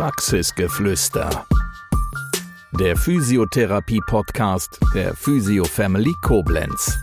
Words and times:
Praxisgeflüster. 0.00 1.44
Der 2.72 2.96
Physiotherapie-Podcast 2.96 4.80
der 4.94 5.14
Physio 5.14 5.64
Family 5.64 6.14
Koblenz. 6.22 6.96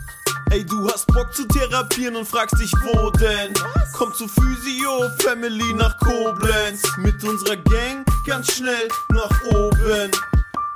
Ey, 0.50 0.66
du 0.66 0.90
hast 0.90 1.06
Bock 1.06 1.32
zu 1.32 1.46
therapieren 1.46 2.16
und 2.16 2.26
fragst 2.26 2.60
dich, 2.60 2.72
wo 2.72 3.10
denn? 3.10 3.54
Komm 3.92 4.12
zu 4.14 4.26
Physio 4.26 5.08
Family 5.20 5.74
nach 5.74 5.96
Koblenz. 6.00 6.82
Mit 6.96 7.22
unserer 7.22 7.54
Gang 7.54 8.04
ganz 8.26 8.52
schnell 8.56 8.88
nach 9.10 9.44
oben. 9.44 10.10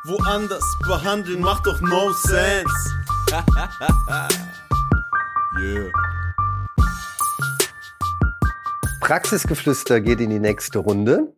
Woanders 0.05 0.79
behandeln 0.87 1.41
macht 1.41 1.67
doch 1.67 1.81
no 1.81 2.13
sense. 2.13 2.95
yeah. 5.61 5.91
Praxisgeflüster 9.01 10.01
geht 10.01 10.21
in 10.21 10.31
die 10.31 10.39
nächste 10.39 10.79
Runde. 10.79 11.35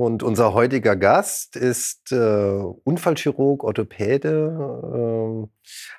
Und 0.00 0.22
unser 0.22 0.54
heutiger 0.54 0.94
Gast 0.94 1.56
ist 1.56 2.12
äh, 2.12 2.16
Unfallchirurg, 2.16 3.64
Orthopäde, 3.64 4.30
äh, 4.94 5.48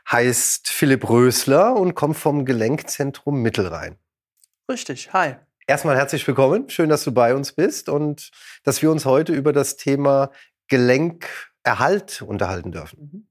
heißt 0.09 0.69
Philipp 0.69 1.09
Rösler 1.09 1.75
und 1.75 1.95
kommt 1.95 2.15
vom 2.15 2.45
Gelenkzentrum 2.45 3.41
Mittelrhein. 3.41 3.97
Richtig, 4.71 5.11
hi. 5.11 5.35
Erstmal 5.67 5.97
herzlich 5.97 6.25
willkommen. 6.25 6.69
Schön, 6.69 6.87
dass 6.87 7.03
du 7.03 7.11
bei 7.11 7.35
uns 7.35 7.51
bist 7.51 7.89
und 7.89 8.31
dass 8.63 8.81
wir 8.81 8.89
uns 8.89 9.03
heute 9.03 9.33
über 9.33 9.51
das 9.51 9.75
Thema 9.75 10.31
Gelenkerhalt 10.69 12.21
unterhalten 12.21 12.71
dürfen. 12.71 12.99
Mhm. 13.01 13.27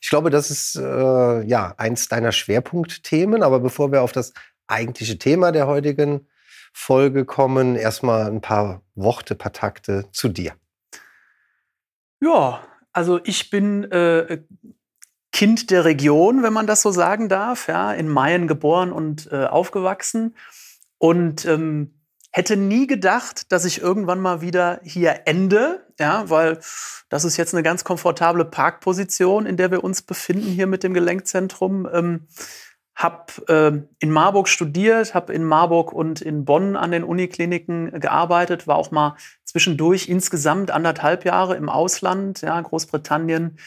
Ich 0.00 0.08
glaube, 0.08 0.30
das 0.30 0.52
ist 0.52 0.76
äh, 0.76 1.42
ja 1.42 1.74
eins 1.78 2.06
deiner 2.06 2.30
Schwerpunktthemen. 2.30 3.42
Aber 3.42 3.58
bevor 3.58 3.90
wir 3.90 4.02
auf 4.02 4.12
das 4.12 4.32
eigentliche 4.68 5.18
Thema 5.18 5.50
der 5.50 5.66
heutigen 5.66 6.28
Folge 6.72 7.24
kommen. 7.24 7.76
Erstmal 7.76 8.26
ein 8.26 8.40
paar 8.40 8.82
Worte, 8.94 9.34
paar 9.34 9.52
Takte 9.52 10.06
zu 10.12 10.28
dir. 10.28 10.54
Ja, 12.20 12.60
also 12.92 13.20
ich 13.24 13.50
bin 13.50 13.84
äh, 13.90 14.42
Kind 15.32 15.70
der 15.70 15.84
Region, 15.84 16.42
wenn 16.42 16.52
man 16.52 16.66
das 16.66 16.82
so 16.82 16.90
sagen 16.90 17.28
darf, 17.28 17.66
ja, 17.68 17.92
in 17.92 18.08
Mayen 18.08 18.46
geboren 18.46 18.92
und 18.92 19.30
äh, 19.32 19.46
aufgewachsen 19.46 20.36
und 20.98 21.44
ähm, 21.46 21.94
hätte 22.30 22.56
nie 22.56 22.86
gedacht, 22.86 23.50
dass 23.50 23.64
ich 23.64 23.80
irgendwann 23.80 24.20
mal 24.20 24.40
wieder 24.40 24.80
hier 24.84 25.22
ende, 25.26 25.86
ja, 25.98 26.28
weil 26.30 26.58
das 27.08 27.24
ist 27.24 27.36
jetzt 27.36 27.54
eine 27.54 27.62
ganz 27.62 27.82
komfortable 27.82 28.44
Parkposition, 28.44 29.46
in 29.46 29.56
der 29.56 29.70
wir 29.70 29.84
uns 29.84 30.02
befinden 30.02 30.48
hier 30.48 30.66
mit 30.66 30.82
dem 30.82 30.94
Gelenkzentrum. 30.94 31.88
Ähm, 31.92 32.26
habe 32.94 33.32
äh, 33.48 33.82
in 34.00 34.10
Marburg 34.10 34.48
studiert, 34.48 35.14
habe 35.14 35.32
in 35.32 35.44
Marburg 35.44 35.92
und 35.92 36.20
in 36.20 36.44
Bonn 36.44 36.76
an 36.76 36.90
den 36.90 37.04
Unikliniken 37.04 38.00
gearbeitet, 38.00 38.66
war 38.66 38.76
auch 38.76 38.90
mal 38.90 39.16
zwischendurch 39.44 40.08
insgesamt 40.08 40.70
anderthalb 40.70 41.24
Jahre 41.24 41.56
im 41.56 41.68
Ausland, 41.68 42.42
ja, 42.42 42.60
Großbritannien, 42.60 43.58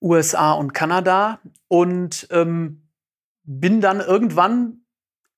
USA 0.00 0.52
und 0.52 0.74
Kanada. 0.74 1.40
Und 1.68 2.26
ähm, 2.30 2.88
bin 3.44 3.80
dann 3.80 4.00
irgendwann 4.00 4.84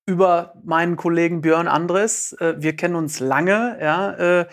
über 0.05 0.53
meinen 0.63 0.95
Kollegen 0.95 1.41
Björn 1.41 1.67
Andres, 1.67 2.33
äh, 2.33 2.55
wir 2.57 2.75
kennen 2.75 2.95
uns 2.95 3.19
lange, 3.19 3.77
ja, 3.81 4.11
äh, 4.13 4.45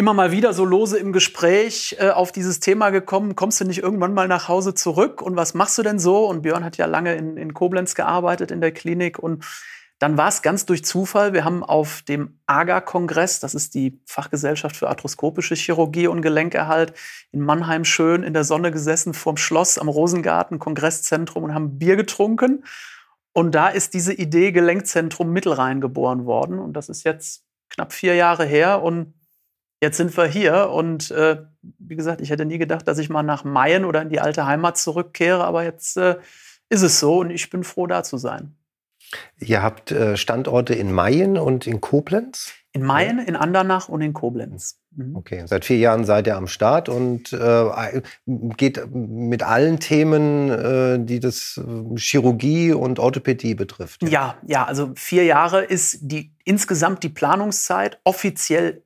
immer 0.00 0.14
mal 0.14 0.32
wieder 0.32 0.54
so 0.54 0.64
lose 0.64 0.98
im 0.98 1.12
Gespräch 1.12 1.94
äh, 2.00 2.08
auf 2.08 2.32
dieses 2.32 2.58
Thema 2.58 2.88
gekommen. 2.88 3.36
Kommst 3.36 3.60
du 3.60 3.66
nicht 3.66 3.82
irgendwann 3.82 4.14
mal 4.14 4.28
nach 4.28 4.48
Hause 4.48 4.72
zurück? 4.72 5.20
Und 5.20 5.36
was 5.36 5.52
machst 5.52 5.76
du 5.76 5.82
denn 5.82 5.98
so? 5.98 6.26
Und 6.26 6.40
Björn 6.40 6.64
hat 6.64 6.78
ja 6.78 6.86
lange 6.86 7.14
in, 7.14 7.36
in 7.36 7.52
Koblenz 7.52 7.94
gearbeitet 7.94 8.50
in 8.50 8.62
der 8.62 8.72
Klinik. 8.72 9.18
Und 9.18 9.44
dann 9.98 10.16
war 10.16 10.28
es 10.28 10.40
ganz 10.40 10.64
durch 10.64 10.86
Zufall. 10.86 11.34
Wir 11.34 11.44
haben 11.44 11.62
auf 11.62 12.00
dem 12.00 12.40
AGA-Kongress, 12.46 13.40
das 13.40 13.54
ist 13.54 13.74
die 13.74 14.00
Fachgesellschaft 14.06 14.74
für 14.74 14.88
arthroskopische 14.88 15.54
Chirurgie 15.54 16.06
und 16.06 16.22
Gelenkerhalt, 16.22 16.94
in 17.30 17.42
Mannheim 17.42 17.84
schön 17.84 18.22
in 18.22 18.32
der 18.32 18.44
Sonne 18.44 18.70
gesessen 18.70 19.12
vorm 19.12 19.36
Schloss 19.36 19.76
am 19.76 19.90
Rosengarten, 19.90 20.58
Kongresszentrum 20.58 21.44
und 21.44 21.52
haben 21.52 21.78
Bier 21.78 21.96
getrunken. 21.96 22.64
Und 23.34 23.54
da 23.54 23.68
ist 23.68 23.92
diese 23.92 24.14
Idee 24.14 24.50
Gelenkzentrum 24.50 25.30
Mittelrhein 25.30 25.82
geboren 25.82 26.24
worden. 26.24 26.58
Und 26.58 26.72
das 26.72 26.88
ist 26.88 27.04
jetzt 27.04 27.44
knapp 27.68 27.92
vier 27.92 28.14
Jahre 28.14 28.46
her. 28.46 28.82
Und 28.82 29.12
jetzt 29.80 29.96
sind 29.96 30.16
wir 30.16 30.26
hier 30.26 30.70
und 30.70 31.10
äh, 31.10 31.38
wie 31.78 31.96
gesagt, 31.96 32.20
ich 32.20 32.30
hätte 32.30 32.44
nie 32.44 32.58
gedacht, 32.58 32.86
dass 32.88 32.98
ich 32.98 33.08
mal 33.08 33.22
nach 33.22 33.44
Mayen 33.44 33.84
oder 33.84 34.02
in 34.02 34.10
die 34.10 34.20
alte 34.20 34.46
Heimat 34.46 34.78
zurückkehre, 34.78 35.44
aber 35.44 35.64
jetzt 35.64 35.96
äh, 35.96 36.16
ist 36.68 36.82
es 36.82 37.00
so 37.00 37.20
und 37.20 37.30
ich 37.30 37.50
bin 37.50 37.64
froh, 37.64 37.86
da 37.86 38.02
zu 38.02 38.16
sein. 38.16 38.56
Ihr 39.38 39.62
habt 39.62 39.90
äh, 39.90 40.16
Standorte 40.16 40.74
in 40.74 40.92
Mayen 40.92 41.36
und 41.36 41.66
in 41.66 41.80
Koblenz? 41.80 42.52
In 42.72 42.84
Mayen, 42.84 43.18
in 43.18 43.34
Andernach 43.34 43.88
und 43.88 44.00
in 44.00 44.12
Koblenz. 44.12 44.78
Mhm. 44.94 45.16
Okay, 45.16 45.42
seit 45.46 45.64
vier 45.64 45.78
Jahren 45.78 46.04
seid 46.04 46.28
ihr 46.28 46.36
am 46.36 46.46
Start 46.46 46.88
und 46.88 47.32
äh, 47.32 48.02
geht 48.26 48.80
mit 48.92 49.42
allen 49.42 49.80
Themen, 49.80 50.48
äh, 50.48 51.04
die 51.04 51.18
das 51.18 51.60
äh, 51.60 51.96
Chirurgie 51.96 52.72
und 52.72 53.00
Orthopädie 53.00 53.56
betrifft. 53.56 54.04
Ja. 54.04 54.08
ja, 54.10 54.38
ja, 54.46 54.64
also 54.66 54.92
vier 54.94 55.24
Jahre 55.24 55.64
ist 55.64 55.98
die 56.02 56.32
insgesamt 56.44 57.02
die 57.02 57.08
Planungszeit. 57.08 57.98
Offiziell 58.04 58.84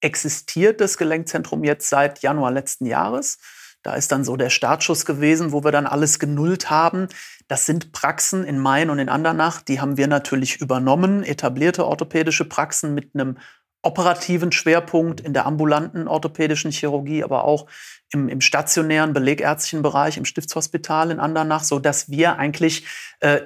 existiert 0.00 0.80
das 0.80 0.98
Gelenkzentrum 0.98 1.64
jetzt 1.64 1.88
seit 1.88 2.20
Januar 2.20 2.50
letzten 2.50 2.86
Jahres. 2.86 3.38
Da 3.82 3.94
ist 3.94 4.12
dann 4.12 4.24
so 4.24 4.36
der 4.36 4.50
Startschuss 4.50 5.06
gewesen, 5.06 5.52
wo 5.52 5.64
wir 5.64 5.72
dann 5.72 5.86
alles 5.86 6.18
genullt 6.18 6.68
haben. 6.68 7.08
Das 7.48 7.64
sind 7.64 7.92
Praxen 7.92 8.44
in 8.44 8.58
Main 8.58 8.90
und 8.90 8.98
in 8.98 9.08
Andernach, 9.08 9.62
die 9.62 9.80
haben 9.80 9.96
wir 9.96 10.06
natürlich 10.06 10.60
übernommen, 10.60 11.22
etablierte 11.22 11.86
orthopädische 11.86 12.44
Praxen 12.44 12.94
mit 12.94 13.14
einem 13.14 13.38
operativen 13.82 14.52
Schwerpunkt 14.52 15.20
in 15.20 15.32
der 15.32 15.46
ambulanten 15.46 16.06
orthopädischen 16.06 16.70
Chirurgie, 16.70 17.24
aber 17.24 17.44
auch 17.44 17.66
im, 18.12 18.28
im 18.28 18.42
stationären 18.42 19.14
belegärztlichen 19.14 19.82
Bereich, 19.82 20.18
im 20.18 20.26
Stiftshospital 20.26 21.10
in 21.10 21.20
Andernach, 21.20 21.64
so 21.64 21.78
dass 21.78 22.10
wir 22.10 22.38
eigentlich 22.38 22.86
äh, 23.20 23.40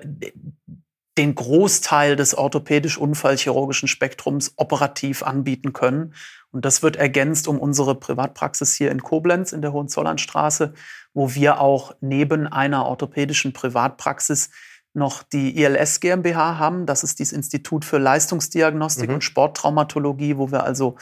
den 1.17 1.37
Großteil 1.37 2.17
des 2.17 2.37
orthopädisch-unfallchirurgischen 2.37 3.87
Spektrums 3.87 4.55
operativ 4.57 5.23
anbieten 5.23 5.73
können. 5.73 6.15
Und 6.55 6.65
das 6.65 6.85
wird 6.85 6.95
ergänzt 6.95 7.49
um 7.49 7.59
unsere 7.59 7.97
Privatpraxis 7.97 8.75
hier 8.75 8.93
in 8.93 9.03
Koblenz 9.03 9.53
in 9.53 9.61
der 9.61 9.73
Hohenzollernstraße, 9.73 10.73
wo 11.13 11.35
wir 11.35 11.61
auch 11.61 11.97
neben 12.01 12.47
einer 12.47 12.87
orthopädischen 12.87 13.53
Privatpraxis 13.53 14.51
noch 14.93 15.25
die 15.25 15.61
ILS 15.61 15.99
GmbH 15.99 16.57
haben. 16.57 16.87
Das 16.87 17.03
ist 17.03 17.19
dieses 17.19 17.33
Institut 17.33 17.85
für 17.85 17.99
Leistungsdiagnostik 17.99 19.09
mhm. 19.09 19.17
und 19.17 19.25
Sporttraumatologie, 19.25 20.37
wo 20.37 20.53
wir 20.53 20.63
also 20.63 20.95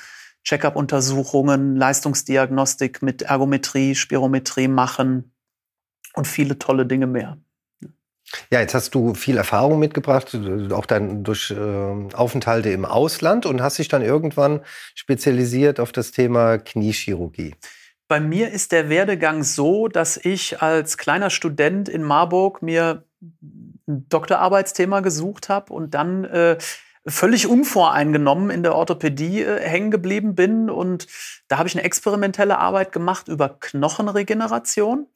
Check-up-Untersuchungen, 0.43 1.77
Leistungsdiagnostik 1.77 3.03
mit 3.03 3.21
Ergometrie, 3.21 3.95
Spirometrie 3.95 4.69
machen 4.69 5.35
und 6.15 6.27
viele 6.27 6.59
tolle 6.59 6.87
Dinge 6.87 7.07
mehr. 7.07 7.37
Ja, 8.51 8.61
jetzt 8.61 8.75
hast 8.75 8.95
du 8.95 9.15
viel 9.15 9.37
Erfahrung 9.37 9.79
mitgebracht, 9.79 10.37
auch 10.73 10.87
dann 10.87 11.25
durch 11.25 11.51
äh, 11.51 12.15
Aufenthalte 12.15 12.71
im 12.71 12.85
Ausland 12.85 13.47
und 13.47 13.63
hast 13.63 13.79
dich 13.79 13.89
dann 13.89 14.03
irgendwann 14.03 14.61
spezialisiert 14.95 15.81
auf 15.81 15.93
das 15.93 16.13
Thema 16.13 16.59
Kniechirurgie. 16.59 17.55
Bei 18.09 18.21
mir 18.21 18.51
ist 18.51 18.73
der 18.73 18.89
Werdegang 18.89 19.43
so, 19.43 19.89
dass 19.89 20.19
ich 20.19 20.61
als 20.61 20.99
kleiner 20.99 21.31
Student 21.31 21.89
in 21.89 22.03
Marburg 22.03 22.61
mir 22.61 23.05
ein 23.89 24.07
Doktorarbeitsthema 24.09 25.01
gesucht 25.01 25.49
habe 25.49 25.73
und 25.73 25.95
dann 25.95 26.25
äh, 26.25 26.59
völlig 27.07 27.47
unvoreingenommen 27.47 28.51
in 28.51 28.63
der 28.63 28.75
Orthopädie 28.75 29.43
äh, 29.43 29.61
hängen 29.61 29.91
geblieben 29.91 30.35
bin. 30.35 30.71
Und 30.71 31.07
da 31.49 31.59
habe 31.59 31.69
ich 31.69 31.75
eine 31.75 31.85
experimentelle 31.85 32.59
Arbeit 32.59 32.93
gemacht 32.93 33.29
über 33.29 33.49
Knochenregeneration. 33.49 35.07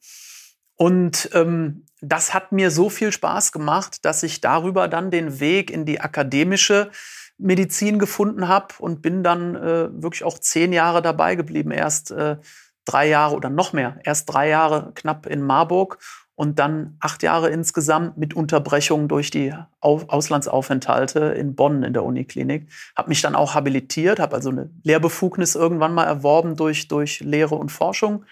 Und 0.77 1.29
ähm, 1.33 1.85
das 2.01 2.33
hat 2.33 2.51
mir 2.51 2.71
so 2.71 2.89
viel 2.89 3.11
Spaß 3.11 3.51
gemacht, 3.51 4.05
dass 4.05 4.23
ich 4.23 4.39
darüber 4.39 4.87
dann 4.87 5.11
den 5.11 5.39
Weg 5.39 5.71
in 5.71 5.85
die 5.85 5.99
akademische 5.99 6.91
Medizin 7.39 7.99
gefunden 7.99 8.47
habe 8.47 8.75
und 8.79 9.01
bin 9.01 9.23
dann 9.23 9.55
äh, 9.55 9.89
wirklich 9.91 10.23
auch 10.23 10.39
zehn 10.39 10.73
Jahre 10.73 11.01
dabei 11.01 11.35
geblieben. 11.35 11.71
Erst 11.71 12.11
äh, 12.11 12.37
drei 12.85 13.07
Jahre 13.07 13.35
oder 13.35 13.49
noch 13.49 13.73
mehr, 13.73 13.99
erst 14.03 14.31
drei 14.31 14.49
Jahre 14.49 14.91
knapp 14.95 15.25
in 15.25 15.41
Marburg 15.41 15.99
und 16.35 16.59
dann 16.59 16.97
acht 16.99 17.23
Jahre 17.23 17.49
insgesamt 17.49 18.17
mit 18.17 18.35
Unterbrechung 18.35 19.07
durch 19.07 19.31
die 19.31 19.53
Auslandsaufenthalte 19.81 21.19
in 21.19 21.55
Bonn 21.55 21.81
in 21.81 21.93
der 21.93 22.03
Uniklinik. 22.03 22.69
Habe 22.95 23.09
mich 23.09 23.21
dann 23.21 23.35
auch 23.35 23.55
habilitiert, 23.55 24.19
habe 24.19 24.35
also 24.35 24.51
eine 24.51 24.69
Lehrbefugnis 24.83 25.55
irgendwann 25.55 25.95
mal 25.95 26.05
erworben 26.05 26.55
durch, 26.55 26.87
durch 26.87 27.21
Lehre 27.21 27.55
und 27.55 27.71
Forschung 27.71 28.23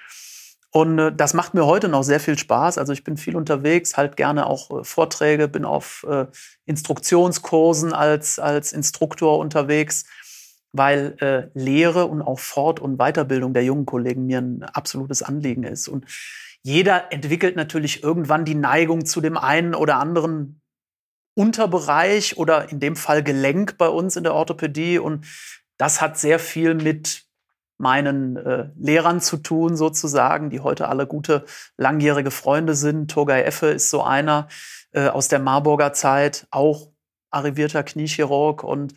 und 0.75 0.99
äh, 0.99 1.15
das 1.15 1.33
macht 1.33 1.53
mir 1.53 1.65
heute 1.65 1.87
noch 1.87 2.03
sehr 2.03 2.19
viel 2.19 2.37
Spaß. 2.37 2.77
Also 2.77 2.91
ich 2.91 3.05
bin 3.05 3.15
viel 3.15 3.37
unterwegs, 3.37 3.95
halt 3.95 4.17
gerne 4.17 4.45
auch 4.45 4.81
äh, 4.81 4.83
Vorträge, 4.83 5.47
bin 5.47 5.63
auf 5.63 6.05
äh, 6.09 6.25
Instruktionskursen 6.65 7.93
als, 7.93 8.39
als 8.39 8.73
Instruktor 8.73 9.39
unterwegs, 9.39 10.03
weil 10.73 11.15
äh, 11.21 11.47
Lehre 11.57 12.07
und 12.07 12.21
auch 12.21 12.39
Fort- 12.39 12.81
und 12.81 12.97
Weiterbildung 12.97 13.53
der 13.53 13.63
jungen 13.63 13.85
Kollegen 13.85 14.25
mir 14.25 14.39
ein 14.39 14.63
absolutes 14.63 15.23
Anliegen 15.23 15.63
ist. 15.63 15.87
Und 15.87 16.07
jeder 16.61 17.13
entwickelt 17.13 17.55
natürlich 17.55 18.03
irgendwann 18.03 18.43
die 18.43 18.55
Neigung 18.55 19.05
zu 19.05 19.21
dem 19.21 19.37
einen 19.37 19.75
oder 19.75 19.95
anderen 19.95 20.61
Unterbereich 21.37 22.35
oder 22.35 22.69
in 22.69 22.81
dem 22.81 22.97
Fall 22.97 23.23
Gelenk 23.23 23.77
bei 23.77 23.87
uns 23.87 24.17
in 24.17 24.23
der 24.23 24.33
Orthopädie. 24.33 24.99
Und 24.99 25.25
das 25.77 26.01
hat 26.01 26.19
sehr 26.19 26.37
viel 26.37 26.73
mit 26.73 27.24
meinen 27.77 28.37
äh, 28.37 28.69
Lehrern 28.77 29.21
zu 29.21 29.37
tun, 29.37 29.75
sozusagen, 29.75 30.49
die 30.49 30.61
heute 30.61 30.87
alle 30.87 31.07
gute 31.07 31.45
langjährige 31.77 32.31
Freunde 32.31 32.73
sind. 32.73 33.11
Turgay 33.11 33.43
Effe 33.43 33.67
ist 33.67 33.89
so 33.89 34.03
einer 34.03 34.47
äh, 34.91 35.07
aus 35.07 35.27
der 35.27 35.39
Marburger 35.39 35.93
Zeit, 35.93 36.47
auch 36.51 36.89
arrivierter 37.31 37.83
Kniechirurg. 37.83 38.63
Und 38.63 38.95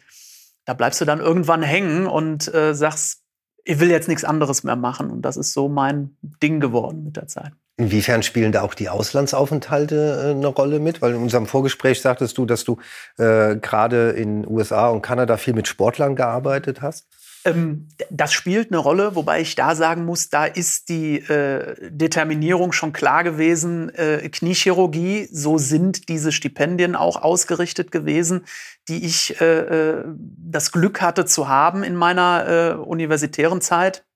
da 0.65 0.75
bleibst 0.75 1.01
du 1.01 1.05
dann 1.05 1.21
irgendwann 1.21 1.63
hängen 1.63 2.07
und 2.07 2.53
äh, 2.55 2.75
sagst, 2.75 3.23
ich 3.65 3.81
will 3.81 3.91
jetzt 3.91 4.09
nichts 4.09 4.25
anderes 4.25 4.65
mehr 4.65 4.77
machen. 4.77 5.11
Und 5.11 5.23
das 5.23 5.37
ist 5.37 5.53
so 5.53 5.69
mein 5.69 6.17
Ding 6.43 6.61
geworden 6.61 7.05
mit 7.05 7.17
der 7.17 7.27
Zeit. 7.27 7.53
Inwiefern 7.77 8.25
spielen 8.25 8.51
da 8.51 8.63
auch 8.63 8.75
die 8.75 8.89
Auslandsaufenthalte 8.89 10.23
äh, 10.25 10.31
eine 10.31 10.49
Rolle 10.49 10.81
mit? 10.81 11.01
Weil 11.01 11.15
in 11.15 11.23
unserem 11.23 11.47
Vorgespräch 11.47 12.01
sagtest 12.01 12.37
du, 12.39 12.45
dass 12.45 12.65
du 12.65 12.79
äh, 13.19 13.57
gerade 13.57 14.11
in 14.11 14.47
USA 14.49 14.89
und 14.89 15.03
Kanada 15.03 15.37
viel 15.37 15.55
mit 15.55 15.69
Sportlern 15.69 16.17
gearbeitet 16.17 16.83
hast. 16.83 17.07
Ähm, 17.45 17.89
das 18.11 18.33
spielt 18.33 18.71
eine 18.71 18.79
Rolle, 18.79 19.15
wobei 19.15 19.41
ich 19.41 19.55
da 19.55 19.75
sagen 19.75 20.05
muss, 20.05 20.29
da 20.29 20.45
ist 20.45 20.89
die 20.89 21.19
äh, 21.19 21.91
Determinierung 21.91 22.73
schon 22.73 22.93
klar 22.93 23.25
gewesen. 23.25 23.95
Äh, 23.95 24.29
Kniechirurgie, 24.29 25.29
so 25.31 25.59
sind 25.59 26.09
diese 26.09 26.33
Stipendien 26.33 26.97
auch 26.97 27.23
ausgerichtet 27.23 27.91
gewesen, 27.91 28.45
die 28.89 29.05
ich 29.05 29.41
äh, 29.41 29.59
äh 29.59 30.05
das 30.51 30.73
Glück 30.73 31.03
hatte 31.03 31.27
zu 31.27 31.49
haben 31.49 31.83
in 31.83 31.95
meiner 31.95 32.49
äh, 32.49 32.75
universitären 32.75 33.61
Zeit. 33.61 34.08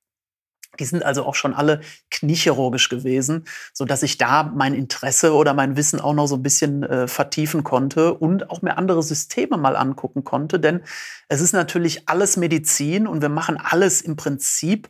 Die 0.79 0.85
sind 0.85 1.05
also 1.05 1.25
auch 1.25 1.35
schon 1.35 1.55
alle 1.55 1.81
kniechirurgisch 2.11 2.89
gewesen, 2.89 3.45
so 3.75 3.85
dass 3.85 4.03
ich 4.03 4.17
da 4.17 4.43
mein 4.43 4.75
Interesse 4.75 5.35
oder 5.35 5.53
mein 5.53 5.77
Wissen 5.77 6.01
auch 6.01 6.15
noch 6.15 6.27
so 6.27 6.37
ein 6.37 6.43
bisschen 6.43 6.83
äh, 6.83 7.09
vertiefen 7.09 7.63
konnte 7.63 8.15
und 8.15 8.51
auch 8.51 8.63
mir 8.63 8.79
andere 8.79 9.03
Systeme 9.03 9.59
mal 9.59 9.77
angucken 9.77 10.25
konnte. 10.25 10.59
Denn 10.59 10.81
es 11.29 11.41
ist 11.41 11.53
natürlich 11.53 12.09
alles 12.09 12.37
Medizin 12.37 13.07
und 13.07 13.21
wir 13.21 13.29
machen 13.29 13.59
alles 13.59 14.01
im 14.01 14.17
Prinzip 14.17 14.89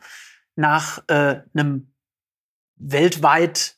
nach 0.54 1.02
äh, 1.08 1.40
einem 1.54 1.92
weltweit 2.76 3.76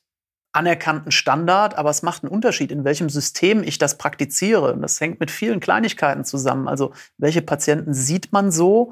anerkannten 0.55 1.11
Standard, 1.11 1.77
aber 1.77 1.89
es 1.89 2.01
macht 2.01 2.23
einen 2.23 2.31
Unterschied, 2.31 2.71
in 2.71 2.85
welchem 2.85 3.09
System 3.09 3.61
ich 3.61 3.77
das 3.77 3.97
praktiziere. 3.97 4.73
Und 4.73 4.81
das 4.81 5.01
hängt 5.01 5.19
mit 5.19 5.29
vielen 5.29 5.59
Kleinigkeiten 5.59 6.23
zusammen. 6.23 6.67
Also 6.67 6.93
welche 7.17 7.41
Patienten 7.41 7.93
sieht 7.93 8.31
man 8.31 8.51
so? 8.51 8.91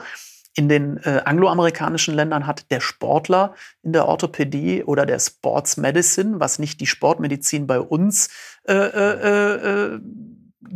In 0.56 0.70
den 0.70 0.98
äh, 0.98 1.22
angloamerikanischen 1.26 2.14
Ländern 2.14 2.46
hat 2.46 2.70
der 2.70 2.80
Sportler 2.80 3.56
in 3.82 3.92
der 3.92 4.08
Orthopädie 4.08 4.84
oder 4.84 5.06
der 5.06 5.20
Sports 5.20 5.78
Medicine, 5.78 6.40
was 6.40 6.60
nicht 6.60 6.80
die 6.80 6.86
Sportmedizin 6.86 7.66
bei 7.66 7.80
uns 7.80 8.30
äh, 8.68 8.74
äh, 8.74 9.56
äh, 9.56 10.00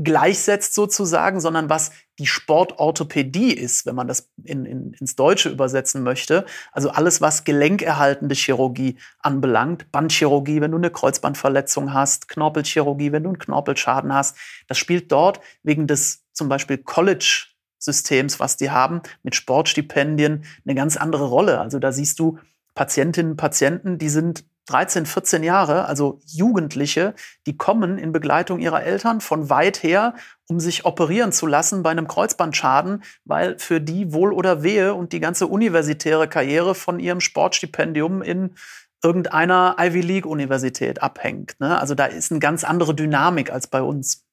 gleichsetzt 0.03 0.73
sozusagen, 0.73 1.39
sondern 1.39 1.69
was 1.69 1.91
die 2.19 2.25
Sportorthopädie 2.25 3.53
ist, 3.53 3.85
wenn 3.85 3.95
man 3.95 4.07
das 4.07 4.31
in, 4.43 4.65
in, 4.65 4.93
ins 4.93 5.15
Deutsche 5.15 5.49
übersetzen 5.49 6.03
möchte. 6.03 6.45
Also 6.71 6.89
alles, 6.89 7.21
was 7.21 7.43
gelenkerhaltende 7.43 8.33
Chirurgie 8.35 8.97
anbelangt, 9.19 9.91
Bandchirurgie, 9.91 10.59
wenn 10.61 10.71
du 10.71 10.77
eine 10.77 10.89
Kreuzbandverletzung 10.89 11.93
hast, 11.93 12.27
Knorpelchirurgie, 12.27 13.11
wenn 13.11 13.23
du 13.23 13.29
einen 13.29 13.39
Knorpelschaden 13.39 14.13
hast, 14.13 14.37
das 14.67 14.77
spielt 14.77 15.11
dort 15.11 15.39
wegen 15.63 15.87
des 15.87 16.25
zum 16.33 16.49
Beispiel 16.49 16.77
College 16.79 17.47
Systems, 17.79 18.39
was 18.39 18.57
die 18.57 18.71
haben, 18.71 19.01
mit 19.23 19.35
Sportstipendien 19.35 20.45
eine 20.65 20.75
ganz 20.75 20.97
andere 20.97 21.25
Rolle. 21.25 21.59
Also 21.59 21.79
da 21.79 21.91
siehst 21.91 22.19
du 22.19 22.39
Patientinnen 22.75 23.31
und 23.31 23.37
Patienten, 23.37 23.97
die 23.97 24.09
sind 24.09 24.45
13, 24.67 25.05
14 25.05 25.43
Jahre, 25.43 25.85
also 25.85 26.19
Jugendliche, 26.25 27.15
die 27.45 27.55
kommen 27.55 27.97
in 27.97 28.11
Begleitung 28.11 28.59
ihrer 28.59 28.83
Eltern 28.83 29.21
von 29.21 29.49
weit 29.49 29.81
her, 29.81 30.13
um 30.47 30.59
sich 30.59 30.85
operieren 30.85 31.31
zu 31.31 31.47
lassen 31.47 31.83
bei 31.83 31.89
einem 31.89 32.07
Kreuzbandschaden, 32.07 33.03
weil 33.23 33.57
für 33.59 33.79
die 33.79 34.13
wohl 34.13 34.33
oder 34.33 34.63
wehe 34.63 34.93
und 34.93 35.13
die 35.13 35.21
ganze 35.21 35.47
universitäre 35.47 36.27
Karriere 36.27 36.75
von 36.75 36.99
ihrem 36.99 37.21
Sportstipendium 37.21 38.21
in 38.21 38.55
irgendeiner 39.01 39.77
Ivy 39.79 40.01
League 40.01 40.25
Universität 40.25 41.01
abhängt. 41.01 41.55
Ne? 41.59 41.79
Also 41.79 41.95
da 41.95 42.05
ist 42.05 42.31
eine 42.31 42.39
ganz 42.39 42.63
andere 42.63 42.93
Dynamik 42.93 43.51
als 43.51 43.67
bei 43.67 43.81
uns. 43.81 44.25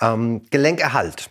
Ähm, 0.00 0.46
Gelenkerhalt 0.50 1.30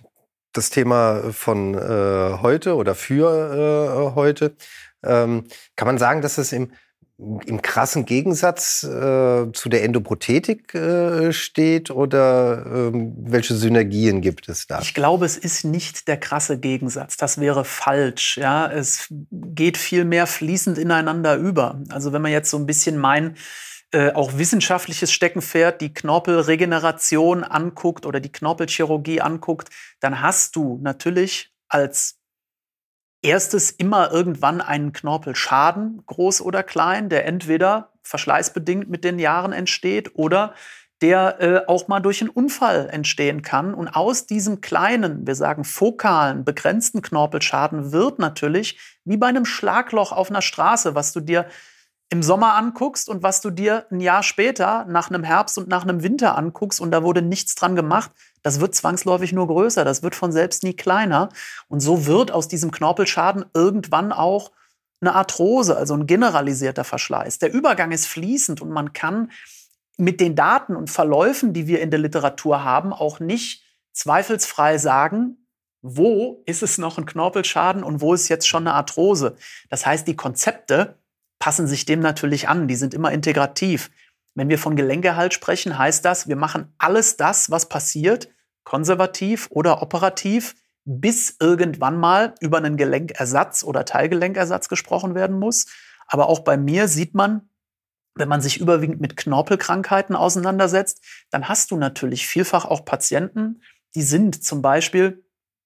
das 0.54 0.70
Thema 0.70 1.32
von 1.32 1.76
äh, 1.76 2.38
heute 2.42 2.76
oder 2.76 2.96
für 2.96 4.12
äh, 4.12 4.16
heute. 4.16 4.56
Ähm, 5.04 5.46
kann 5.76 5.88
man 5.88 5.98
sagen, 5.98 6.22
dass 6.22 6.38
es 6.38 6.52
im, 6.52 6.72
im 7.18 7.62
krassen 7.62 8.06
Gegensatz 8.06 8.84
äh, 8.84 9.52
zu 9.54 9.70
der 9.70 9.84
Endoprothetik 9.84 10.74
äh, 10.74 11.32
steht 11.32 11.92
oder 11.92 12.66
ähm, 12.66 13.14
welche 13.18 13.56
Synergien 13.56 14.22
gibt 14.22 14.50
es 14.50 14.68
da? 14.68 14.80
Ich 14.82 14.94
glaube, 14.94 15.26
es 15.26 15.38
ist 15.38 15.64
nicht 15.64 16.08
der 16.08 16.18
krasse 16.18 16.60
Gegensatz. 16.60 17.18
Das 17.18 17.40
wäre 17.40 17.64
falsch. 17.64 18.38
Ja, 18.38 18.72
es 18.72 19.08
geht 19.32 19.78
viel 19.78 20.06
mehr 20.06 20.28
fließend 20.28 20.78
ineinander 20.78 21.36
über. 21.36 21.82
Also 21.90 22.14
wenn 22.14 22.22
man 22.22 22.32
jetzt 22.32 22.50
so 22.50 22.58
ein 22.58 22.66
bisschen 22.66 22.98
meint, 22.98 23.38
äh, 23.92 24.12
auch 24.14 24.38
wissenschaftliches 24.38 25.12
Steckenpferd, 25.12 25.82
die 25.82 25.94
Knorpelregeneration 25.94 27.44
anguckt 27.44 28.06
oder 28.06 28.20
die 28.20 28.32
Knorpelchirurgie 28.32 29.22
anguckt, 29.22 29.70
dann 30.00 30.22
hast 30.22 30.56
du 30.56 30.80
natürlich 30.82 31.52
als 31.68 32.18
erstes 33.22 33.70
immer 33.72 34.12
irgendwann 34.12 34.62
einen 34.62 34.94
Knorpelschaden, 34.94 36.04
groß 36.06 36.42
oder 36.42 36.64
klein, 36.64 37.10
der 37.10 37.26
entweder 37.26 37.92
verschleißbedingt 38.04 38.90
mit 38.90 39.04
den 39.04 39.20
Jahren 39.20 39.54
entsteht 39.54 40.16
oder 40.16 40.56
der 41.02 41.42
äh, 41.42 41.68
auch 41.68 41.88
mal 41.88 42.00
durch 42.00 42.22
einen 42.22 42.30
Unfall 42.30 42.88
entstehen 42.92 43.42
kann. 43.42 43.74
Und 43.74 43.88
aus 43.90 44.28
diesem 44.28 44.62
kleinen, 44.62 45.26
wir 45.26 45.36
sagen 45.36 45.64
fokalen, 45.64 46.46
begrenzten 46.46 47.02
Knorpelschaden 47.02 47.92
wird 47.92 48.20
natürlich 48.20 48.80
wie 49.04 49.18
bei 49.18 49.28
einem 49.28 49.46
Schlagloch 49.46 50.12
auf 50.12 50.30
einer 50.30 50.44
Straße, 50.44 50.94
was 50.94 51.12
du 51.12 51.20
dir 51.20 51.48
im 52.12 52.22
Sommer 52.22 52.56
anguckst 52.56 53.08
und 53.08 53.24
was 53.24 53.40
du 53.40 53.50
dir 53.50 53.86
ein 53.90 54.02
Jahr 54.02 54.22
später 54.22 54.86
nach 54.86 55.10
einem 55.10 55.24
Herbst 55.24 55.58
und 55.58 55.70
nach 55.70 55.84
einem 55.84 56.04
Winter 56.04 56.38
anguckst 56.38 56.82
und 56.82 56.92
da 56.92 57.04
wurde 57.04 57.22
nichts 57.22 57.56
dran 57.56 57.74
gemacht, 57.74 58.12
das 58.44 58.60
wird 58.60 58.76
zwangsläufig 58.76 59.32
nur 59.32 59.48
größer, 59.48 59.86
das 59.86 60.04
wird 60.04 60.16
von 60.16 60.34
selbst 60.34 60.64
nie 60.64 60.74
kleiner. 60.74 61.30
Und 61.70 61.80
so 61.80 62.06
wird 62.06 62.32
aus 62.32 62.50
diesem 62.50 62.70
Knorpelschaden 62.70 63.46
irgendwann 63.54 64.12
auch 64.12 64.52
eine 65.00 65.16
Arthrose, 65.16 65.78
also 65.78 65.94
ein 65.94 66.06
generalisierter 66.06 66.84
Verschleiß. 66.84 67.40
Der 67.40 67.54
Übergang 67.54 67.94
ist 67.94 68.08
fließend 68.08 68.62
und 68.62 68.72
man 68.72 68.92
kann 68.92 69.32
mit 69.98 70.20
den 70.20 70.36
Daten 70.36 70.76
und 70.76 70.90
Verläufen, 70.90 71.54
die 71.54 71.68
wir 71.68 71.80
in 71.80 71.92
der 71.92 72.00
Literatur 72.00 72.64
haben, 72.64 72.92
auch 72.92 73.22
nicht 73.22 73.64
zweifelsfrei 73.94 74.78
sagen, 74.78 75.48
wo 75.82 76.44
ist 76.46 76.62
es 76.62 76.78
noch 76.78 76.98
ein 76.98 77.06
Knorpelschaden 77.06 77.84
und 77.84 78.02
wo 78.02 78.14
ist 78.14 78.28
jetzt 78.28 78.48
schon 78.48 78.68
eine 78.68 78.76
Arthrose. 78.76 79.38
Das 79.70 79.86
heißt, 79.86 80.08
die 80.08 80.16
Konzepte, 80.16 81.01
passen 81.42 81.68
sich 81.68 81.86
dem 81.86 82.00
natürlich 82.00 82.48
an. 82.48 82.70
Die 82.70 82.76
sind 82.76 82.94
immer 82.94 83.12
integrativ. 83.12 83.90
Wenn 84.36 84.48
wir 84.48 84.60
von 84.60 84.78
Gelenkerhalt 84.78 85.34
sprechen, 85.34 85.78
heißt 85.78 86.06
das, 86.06 86.30
wir 86.30 86.38
machen 86.38 86.74
alles 86.78 87.18
das, 87.18 87.52
was 87.52 87.68
passiert, 87.68 88.30
konservativ 88.64 89.48
oder 89.50 89.82
operativ, 89.82 90.56
bis 90.86 91.36
irgendwann 91.40 92.00
mal 92.00 92.36
über 92.40 92.60
einen 92.60 92.78
Gelenkersatz 92.78 93.64
oder 93.64 93.86
Teilgelenkersatz 93.86 94.70
gesprochen 94.70 95.16
werden 95.16 95.38
muss. 95.38 95.66
Aber 96.08 96.30
auch 96.30 96.40
bei 96.42 96.58
mir 96.58 96.88
sieht 96.88 97.16
man, 97.16 97.50
wenn 98.16 98.30
man 98.30 98.42
sich 98.42 98.60
überwiegend 98.60 99.02
mit 99.02 99.18
Knorpelkrankheiten 99.18 100.16
auseinandersetzt, 100.16 101.02
dann 101.32 101.50
hast 101.50 101.72
du 101.72 101.78
natürlich 101.78 102.28
vielfach 102.28 102.66
auch 102.66 102.86
Patienten, 102.86 103.64
die 103.96 104.04
sind 104.04 104.44
zum 104.44 104.62
Beispiel 104.62 105.26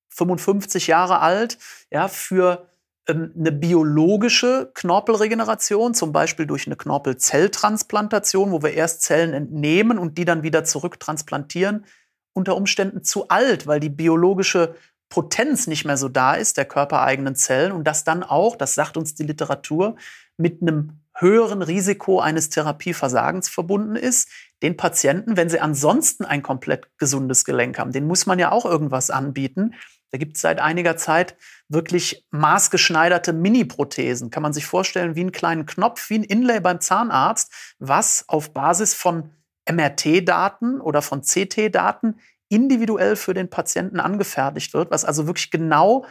55 0.09 0.87
Jahre 0.87 1.19
alt, 1.19 1.57
ja, 1.91 2.07
für 2.07 2.69
eine 3.07 3.51
biologische 3.51 4.71
Knorpelregeneration, 4.73 5.93
zum 5.93 6.11
Beispiel 6.11 6.47
durch 6.47 6.65
eine 6.65 6.75
Knorpelzelltransplantation, 6.75 8.51
wo 8.51 8.63
wir 8.63 8.73
erst 8.73 9.03
Zellen 9.03 9.33
entnehmen 9.33 9.99
und 9.99 10.17
die 10.17 10.25
dann 10.25 10.43
wieder 10.43 10.63
zurücktransplantieren, 10.63 11.85
unter 12.33 12.55
Umständen 12.55 13.03
zu 13.03 13.27
alt, 13.27 13.67
weil 13.67 13.79
die 13.79 13.89
biologische 13.89 14.75
Potenz 15.09 15.67
nicht 15.67 15.85
mehr 15.85 15.97
so 15.97 16.09
da 16.09 16.33
ist, 16.33 16.57
der 16.57 16.65
körpereigenen 16.65 17.35
Zellen, 17.35 17.71
und 17.71 17.85
das 17.85 18.03
dann 18.03 18.23
auch, 18.23 18.55
das 18.55 18.73
sagt 18.73 18.97
uns 18.97 19.13
die 19.13 19.23
Literatur, 19.23 19.95
mit 20.37 20.61
einem 20.61 20.99
höheren 21.17 21.61
Risiko 21.61 22.19
eines 22.19 22.49
Therapieversagens 22.49 23.47
verbunden 23.47 23.95
ist. 23.95 24.29
Den 24.61 24.75
Patienten, 24.75 25.37
wenn 25.37 25.49
sie 25.49 25.61
ansonsten 25.61 26.25
ein 26.25 26.41
komplett 26.41 26.89
gesundes 26.97 27.45
Gelenk 27.45 27.79
haben, 27.79 27.91
den 27.91 28.07
muss 28.07 28.25
man 28.25 28.39
ja 28.39 28.51
auch 28.51 28.65
irgendwas 28.65 29.09
anbieten. 29.11 29.75
Da 30.15 30.17
gibt 30.17 30.37
es 30.37 30.41
seit 30.43 30.61
einiger 30.61 30.95
Zeit 30.95 31.35
wirklich 31.67 32.25
maßgeschneiderte 32.31 33.33
Mini-Prothesen. 33.33 34.29
Kann 34.29 34.43
man 34.43 34.53
sich 34.53 34.65
vorstellen, 34.65 35.17
wie 35.17 35.19
einen 35.19 35.33
kleinen 35.33 35.65
Knopf, 35.65 36.09
wie 36.09 36.19
ein 36.19 36.23
Inlay 36.23 36.61
beim 36.61 36.79
Zahnarzt, 36.79 37.51
was 37.79 38.23
auf 38.29 38.53
Basis 38.53 38.93
von 38.93 39.31
MRT-Daten 39.69 40.79
oder 40.79 41.01
von 41.01 41.21
CT-Daten 41.21 42.17
individuell 42.47 43.17
für 43.17 43.33
den 43.33 43.49
Patienten 43.49 43.99
angefertigt 43.99 44.73
wird, 44.73 44.89
was 44.89 45.03
also 45.03 45.27
wirklich 45.27 45.51
genau 45.51 46.05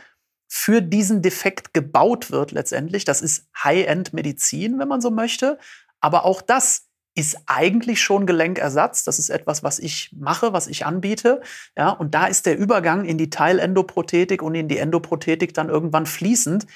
für 0.46 0.82
diesen 0.82 1.22
Defekt 1.22 1.72
gebaut 1.72 2.30
wird 2.30 2.52
letztendlich. 2.52 3.06
Das 3.06 3.22
ist 3.22 3.48
High-End-Medizin, 3.56 4.78
wenn 4.78 4.88
man 4.88 5.00
so 5.00 5.10
möchte. 5.10 5.58
Aber 6.00 6.26
auch 6.26 6.42
das 6.42 6.90
ist 7.14 7.38
eigentlich 7.46 8.02
schon 8.02 8.26
Gelenkersatz. 8.26 9.04
Das 9.04 9.18
ist 9.18 9.30
etwas, 9.30 9.62
was 9.62 9.78
ich 9.78 10.10
mache, 10.18 10.52
was 10.52 10.66
ich 10.66 10.84
anbiete. 10.86 11.42
Ja, 11.76 11.90
und 11.90 12.14
da 12.14 12.26
ist 12.26 12.46
der 12.46 12.58
Übergang 12.58 13.04
in 13.04 13.18
die 13.18 13.30
Teilendoprothetik 13.30 14.42
und 14.42 14.54
in 14.54 14.68
die 14.68 14.78
Endoprothetik 14.78 15.54
dann 15.54 15.68
irgendwann 15.68 16.06
fließend. 16.06 16.66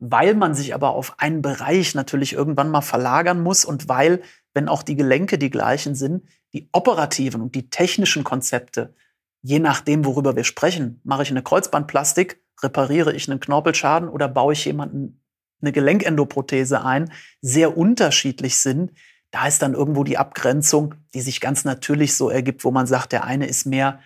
weil 0.00 0.34
man 0.34 0.54
sich 0.54 0.74
aber 0.74 0.90
auf 0.90 1.14
einen 1.18 1.42
Bereich 1.42 1.94
natürlich 1.94 2.32
irgendwann 2.32 2.70
mal 2.70 2.80
verlagern 2.80 3.42
muss 3.42 3.64
und 3.64 3.88
weil, 3.88 4.22
wenn 4.54 4.68
auch 4.68 4.82
die 4.82 4.96
Gelenke 4.96 5.38
die 5.38 5.50
gleichen 5.50 5.94
sind, 5.94 6.24
die 6.54 6.68
operativen 6.72 7.42
und 7.42 7.54
die 7.54 7.68
technischen 7.68 8.24
Konzepte, 8.24 8.94
je 9.42 9.58
nachdem, 9.58 10.04
worüber 10.06 10.36
wir 10.36 10.44
sprechen, 10.44 11.00
mache 11.04 11.22
ich 11.22 11.30
eine 11.30 11.42
Kreuzbandplastik, 11.42 12.42
repariere 12.62 13.12
ich 13.12 13.30
einen 13.30 13.40
Knorpelschaden 13.40 14.08
oder 14.08 14.26
baue 14.26 14.54
ich 14.54 14.64
jemanden 14.64 15.22
eine 15.60 15.72
Gelenkendoprothese 15.72 16.82
ein, 16.82 17.12
sehr 17.42 17.76
unterschiedlich 17.76 18.56
sind. 18.56 18.92
Da 19.30 19.46
ist 19.46 19.62
dann 19.62 19.74
irgendwo 19.74 20.04
die 20.04 20.18
Abgrenzung, 20.18 20.94
die 21.14 21.20
sich 21.20 21.40
ganz 21.40 21.64
natürlich 21.64 22.14
so 22.14 22.30
ergibt, 22.30 22.64
wo 22.64 22.70
man 22.70 22.86
sagt, 22.86 23.12
der 23.12 23.24
eine 23.24 23.46
ist 23.46 23.64
mehr 23.64 24.00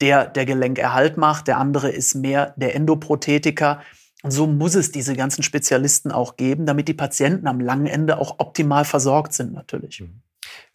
der, 0.00 0.26
der 0.26 0.46
Gelenkerhalt 0.46 1.16
macht, 1.16 1.48
der 1.48 1.58
andere 1.58 1.90
ist 1.90 2.14
mehr 2.14 2.54
der 2.56 2.74
Endoprothetiker. 2.74 3.82
Und 4.22 4.30
so 4.30 4.46
muss 4.46 4.74
es 4.74 4.92
diese 4.92 5.14
ganzen 5.14 5.42
Spezialisten 5.42 6.12
auch 6.12 6.36
geben, 6.36 6.66
damit 6.66 6.88
die 6.88 6.94
Patienten 6.94 7.46
am 7.46 7.60
langen 7.60 7.86
Ende 7.86 8.18
auch 8.18 8.36
optimal 8.38 8.84
versorgt 8.84 9.32
sind 9.32 9.52
natürlich. 9.52 10.00
Mhm. 10.00 10.22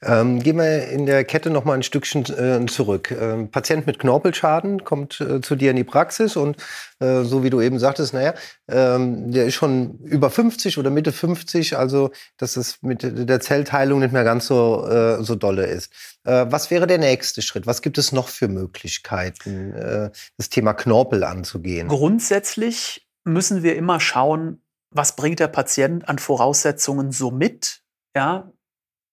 Ähm, 0.03 0.39
gehen 0.39 0.57
wir 0.57 0.87
in 0.87 1.05
der 1.05 1.23
Kette 1.23 1.51
noch 1.51 1.63
mal 1.63 1.75
ein 1.75 1.83
Stückchen 1.83 2.25
äh, 2.25 2.65
zurück. 2.65 3.11
Ähm, 3.11 3.51
Patient 3.51 3.85
mit 3.85 3.99
Knorpelschaden 3.99 4.83
kommt 4.83 5.21
äh, 5.21 5.41
zu 5.41 5.55
dir 5.55 5.69
in 5.69 5.77
die 5.77 5.83
Praxis 5.83 6.35
und 6.35 6.57
äh, 6.99 7.21
so 7.21 7.43
wie 7.43 7.51
du 7.51 7.61
eben 7.61 7.77
sagtest, 7.77 8.13
naja, 8.13 8.33
ähm, 8.67 9.31
der 9.31 9.45
ist 9.45 9.53
schon 9.53 9.99
über 9.99 10.31
50 10.31 10.79
oder 10.79 10.89
Mitte 10.89 11.11
50, 11.11 11.77
also 11.77 12.09
dass 12.37 12.57
es 12.57 12.81
mit 12.81 13.03
der 13.03 13.39
Zellteilung 13.41 13.99
nicht 13.99 14.11
mehr 14.11 14.23
ganz 14.23 14.47
so, 14.47 14.87
äh, 14.87 15.23
so 15.23 15.35
dolle 15.35 15.67
ist. 15.67 15.93
Äh, 16.23 16.47
was 16.49 16.71
wäre 16.71 16.87
der 16.87 16.97
nächste 16.97 17.43
Schritt? 17.43 17.67
Was 17.67 17.83
gibt 17.83 17.99
es 17.99 18.11
noch 18.11 18.27
für 18.27 18.47
Möglichkeiten, 18.47 19.73
äh, 19.73 20.09
das 20.37 20.49
Thema 20.49 20.73
Knorpel 20.73 21.23
anzugehen? 21.23 21.87
Grundsätzlich 21.89 23.07
müssen 23.23 23.61
wir 23.61 23.75
immer 23.75 23.99
schauen, 23.99 24.61
was 24.89 25.15
bringt 25.15 25.39
der 25.39 25.47
Patient 25.47 26.07
an 26.09 26.19
Voraussetzungen 26.19 27.11
so 27.11 27.31
mit, 27.31 27.81
ja, 28.15 28.51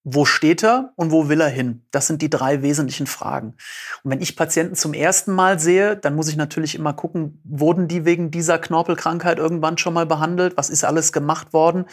wo 0.05 0.25
steht 0.25 0.65
er 0.65 0.93
und 0.97 1.11
wo 1.11 1.29
will 1.29 1.41
er 1.41 1.49
hin? 1.49 1.85
Das 1.91 2.07
sind 2.07 2.23
die 2.23 2.31
drei 2.31 2.63
wesentlichen 2.63 3.07
Fragen. 3.07 3.55
Und 4.03 4.11
wenn 4.11 4.21
ich 4.21 4.37
Patienten 4.37 4.75
zum 4.75 4.95
ersten 4.95 5.33
Mal 5.33 5.59
sehe, 5.59 5.97
dann 5.97 6.15
muss 6.15 6.29
ich 6.29 6.37
natürlich 6.37 6.75
immer 6.75 6.95
gucken, 6.95 7.43
wurden 7.45 7.89
die 7.89 8.05
wegen 8.05 8.31
dieser 8.31 8.59
Knorpelkrankheit 8.59 9.39
irgendwann 9.39 9.77
schon 9.77 9.95
mal 9.95 10.07
behandelt? 10.07 10.57
Was 10.57 10.71
ist 10.71 10.85
alles 10.85 11.13
gemacht 11.13 11.53
worden? 11.53 11.85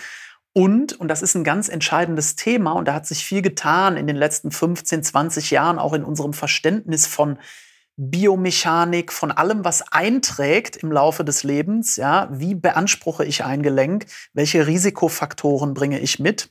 Und, 0.53 0.93
und 0.93 1.09
das 1.09 1.21
ist 1.21 1.35
ein 1.35 1.43
ganz 1.43 1.67
entscheidendes 1.67 2.37
Thema, 2.37 2.71
und 2.71 2.87
da 2.87 2.93
hat 2.93 3.05
sich 3.05 3.25
viel 3.25 3.41
getan 3.41 3.97
in 3.97 4.07
den 4.07 4.15
letzten 4.15 4.51
15, 4.51 5.03
20 5.03 5.51
Jahren, 5.51 5.79
auch 5.79 5.91
in 5.91 6.05
unserem 6.05 6.31
Verständnis 6.31 7.07
von 7.07 7.37
Biomechanik, 7.97 9.11
von 9.11 9.31
allem, 9.31 9.65
was 9.65 9.91
einträgt 9.91 10.77
im 10.77 10.93
Laufe 10.93 11.25
des 11.25 11.43
Lebens. 11.43 11.97
Ja, 11.97 12.29
wie 12.31 12.55
beanspruche 12.55 13.25
ich 13.25 13.43
ein 13.43 13.63
Gelenk? 13.63 14.05
Welche 14.33 14.65
Risikofaktoren 14.65 15.73
bringe 15.73 15.99
ich 15.99 16.19
mit? 16.19 16.49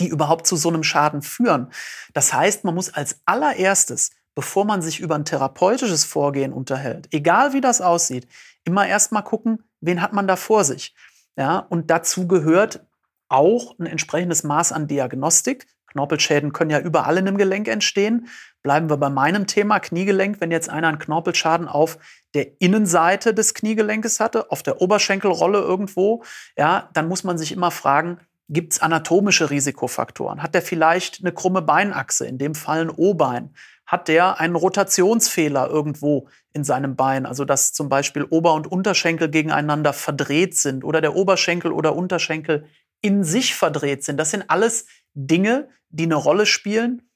Die 0.00 0.08
überhaupt 0.08 0.46
zu 0.46 0.56
so 0.56 0.68
einem 0.68 0.82
Schaden 0.82 1.22
führen. 1.22 1.72
Das 2.12 2.32
heißt, 2.32 2.64
man 2.64 2.74
muss 2.74 2.92
als 2.92 3.20
allererstes, 3.24 4.10
bevor 4.34 4.64
man 4.64 4.82
sich 4.82 5.00
über 5.00 5.14
ein 5.14 5.24
therapeutisches 5.24 6.04
Vorgehen 6.04 6.52
unterhält, 6.52 7.08
egal 7.12 7.52
wie 7.52 7.60
das 7.60 7.80
aussieht, 7.80 8.26
immer 8.64 8.86
erstmal 8.86 9.24
gucken, 9.24 9.64
wen 9.80 10.00
hat 10.00 10.12
man 10.12 10.26
da 10.26 10.36
vor 10.36 10.64
sich. 10.64 10.94
Ja, 11.36 11.58
und 11.58 11.90
dazu 11.90 12.26
gehört 12.28 12.86
auch 13.28 13.78
ein 13.78 13.86
entsprechendes 13.86 14.44
Maß 14.44 14.72
an 14.72 14.86
Diagnostik. 14.86 15.66
Knorpelschäden 15.86 16.52
können 16.52 16.70
ja 16.70 16.80
überall 16.80 17.18
in 17.18 17.28
einem 17.28 17.36
Gelenk 17.36 17.68
entstehen. 17.68 18.28
Bleiben 18.62 18.88
wir 18.88 18.96
bei 18.96 19.10
meinem 19.10 19.46
Thema 19.46 19.78
Kniegelenk. 19.80 20.40
Wenn 20.40 20.50
jetzt 20.50 20.68
einer 20.68 20.88
einen 20.88 20.98
Knorpelschaden 20.98 21.68
auf 21.68 21.98
der 22.34 22.60
Innenseite 22.60 23.34
des 23.34 23.54
Kniegelenkes 23.54 24.20
hatte, 24.20 24.50
auf 24.50 24.62
der 24.62 24.80
Oberschenkelrolle 24.80 25.58
irgendwo, 25.58 26.24
ja, 26.56 26.90
dann 26.94 27.08
muss 27.08 27.24
man 27.24 27.38
sich 27.38 27.52
immer 27.52 27.70
fragen, 27.70 28.18
Gibt 28.52 28.74
es 28.74 28.80
anatomische 28.80 29.48
Risikofaktoren? 29.48 30.42
Hat 30.42 30.54
der 30.54 30.60
vielleicht 30.60 31.20
eine 31.20 31.32
krumme 31.32 31.62
Beinachse, 31.62 32.26
in 32.26 32.36
dem 32.36 32.54
Fall 32.54 32.82
ein 32.82 32.90
O-Bein? 32.90 33.54
Hat 33.86 34.08
der 34.08 34.40
einen 34.40 34.56
Rotationsfehler 34.56 35.70
irgendwo 35.70 36.28
in 36.52 36.62
seinem 36.62 36.94
Bein, 36.94 37.24
also 37.24 37.46
dass 37.46 37.72
zum 37.72 37.88
Beispiel 37.88 38.24
Ober- 38.24 38.52
und 38.52 38.66
Unterschenkel 38.66 39.30
gegeneinander 39.30 39.94
verdreht 39.94 40.54
sind 40.54 40.84
oder 40.84 41.00
der 41.00 41.16
Oberschenkel 41.16 41.72
oder 41.72 41.96
Unterschenkel 41.96 42.66
in 43.00 43.24
sich 43.24 43.54
verdreht 43.54 44.04
sind? 44.04 44.18
Das 44.18 44.30
sind 44.30 44.50
alles 44.50 44.84
Dinge, 45.14 45.70
die 45.88 46.04
eine 46.04 46.16
Rolle 46.16 46.44
spielen 46.44 47.08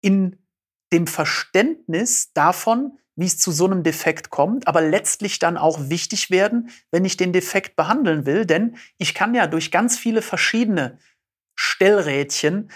in 0.00 0.38
dem 0.94 1.06
Verständnis 1.06 2.32
davon, 2.32 2.98
wie 3.16 3.26
es 3.26 3.38
zu 3.38 3.50
so 3.50 3.64
einem 3.64 3.82
Defekt 3.82 4.30
kommt, 4.30 4.68
aber 4.68 4.82
letztlich 4.82 5.38
dann 5.38 5.56
auch 5.56 5.88
wichtig 5.88 6.30
werden, 6.30 6.70
wenn 6.90 7.04
ich 7.04 7.16
den 7.16 7.32
Defekt 7.32 7.74
behandeln 7.74 8.26
will. 8.26 8.44
Denn 8.44 8.76
ich 8.98 9.14
kann 9.14 9.34
ja 9.34 9.46
durch 9.46 9.70
ganz 9.70 9.98
viele 9.98 10.20
verschiedene 10.22 10.98
Stellrädchen 11.54 12.70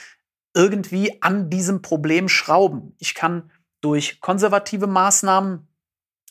irgendwie 0.54 1.22
an 1.22 1.50
diesem 1.50 1.82
Problem 1.82 2.28
schrauben. 2.28 2.96
Ich 2.98 3.14
kann 3.14 3.50
durch 3.82 4.20
konservative 4.20 4.86
Maßnahmen 4.86 5.68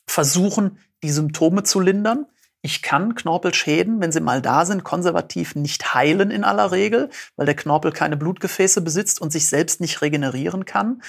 versuchen, 0.08 0.80
die 1.04 1.12
Symptome 1.12 1.64
zu 1.64 1.80
lindern. 1.80 2.26
Ich 2.62 2.82
kann 2.82 3.16
Knorpelschäden, 3.16 4.02
wenn 4.02 4.12
sie 4.12 4.20
mal 4.20 4.42
da 4.42 4.66
sind, 4.66 4.84
konservativ 4.84 5.56
nicht 5.56 5.94
heilen 5.94 6.32
in 6.32 6.44
aller 6.44 6.72
Regel, 6.72 7.10
weil 7.38 7.46
der 7.46 7.56
Knorpel 7.56 7.94
keine 7.94 8.18
Blutgefäße 8.18 8.82
besitzt 8.82 9.22
und 9.22 9.32
sich 9.32 9.48
selbst 9.48 9.80
nicht 9.80 10.02
regenerieren 10.02 10.66
kann 10.66 11.02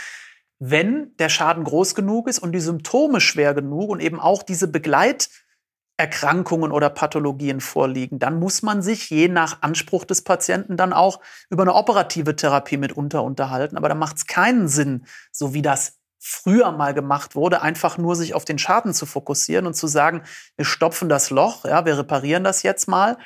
wenn 0.60 1.16
der 1.18 1.28
Schaden 1.30 1.64
groß 1.64 1.96
genug 1.96 2.28
ist 2.28 2.38
und 2.38 2.52
die 2.52 2.60
Symptome 2.60 3.20
schwer 3.20 3.54
genug 3.54 3.88
und 3.88 3.98
eben 4.00 4.20
auch 4.20 4.42
diese 4.42 4.68
Begleiterkrankungen 4.68 6.70
oder 6.70 6.90
Pathologien 6.90 7.62
vorliegen, 7.62 8.18
dann 8.18 8.38
muss 8.38 8.60
man 8.60 8.82
sich 8.82 9.08
je 9.08 9.28
nach 9.28 9.62
Anspruch 9.62 10.04
des 10.04 10.20
Patienten 10.22 10.76
dann 10.76 10.92
auch 10.92 11.20
über 11.48 11.62
eine 11.62 11.72
operative 11.74 12.36
Therapie 12.36 12.76
mitunter 12.76 13.24
unterhalten. 13.24 13.78
Aber 13.78 13.88
da 13.88 13.94
macht 13.94 14.18
es 14.18 14.26
keinen 14.26 14.68
Sinn, 14.68 15.06
so 15.32 15.54
wie 15.54 15.62
das 15.62 15.96
früher 16.18 16.72
mal 16.72 16.92
gemacht 16.92 17.34
wurde, 17.34 17.62
einfach 17.62 17.96
nur 17.96 18.14
sich 18.14 18.34
auf 18.34 18.44
den 18.44 18.58
Schaden 18.58 18.92
zu 18.92 19.06
fokussieren 19.06 19.66
und 19.66 19.72
zu 19.72 19.86
sagen, 19.86 20.24
wir 20.56 20.66
stopfen 20.66 21.08
das 21.08 21.30
Loch, 21.30 21.64
ja, 21.64 21.86
wir 21.86 21.96
reparieren 21.96 22.44
das 22.44 22.62
jetzt 22.62 22.86
mal. 22.86 23.16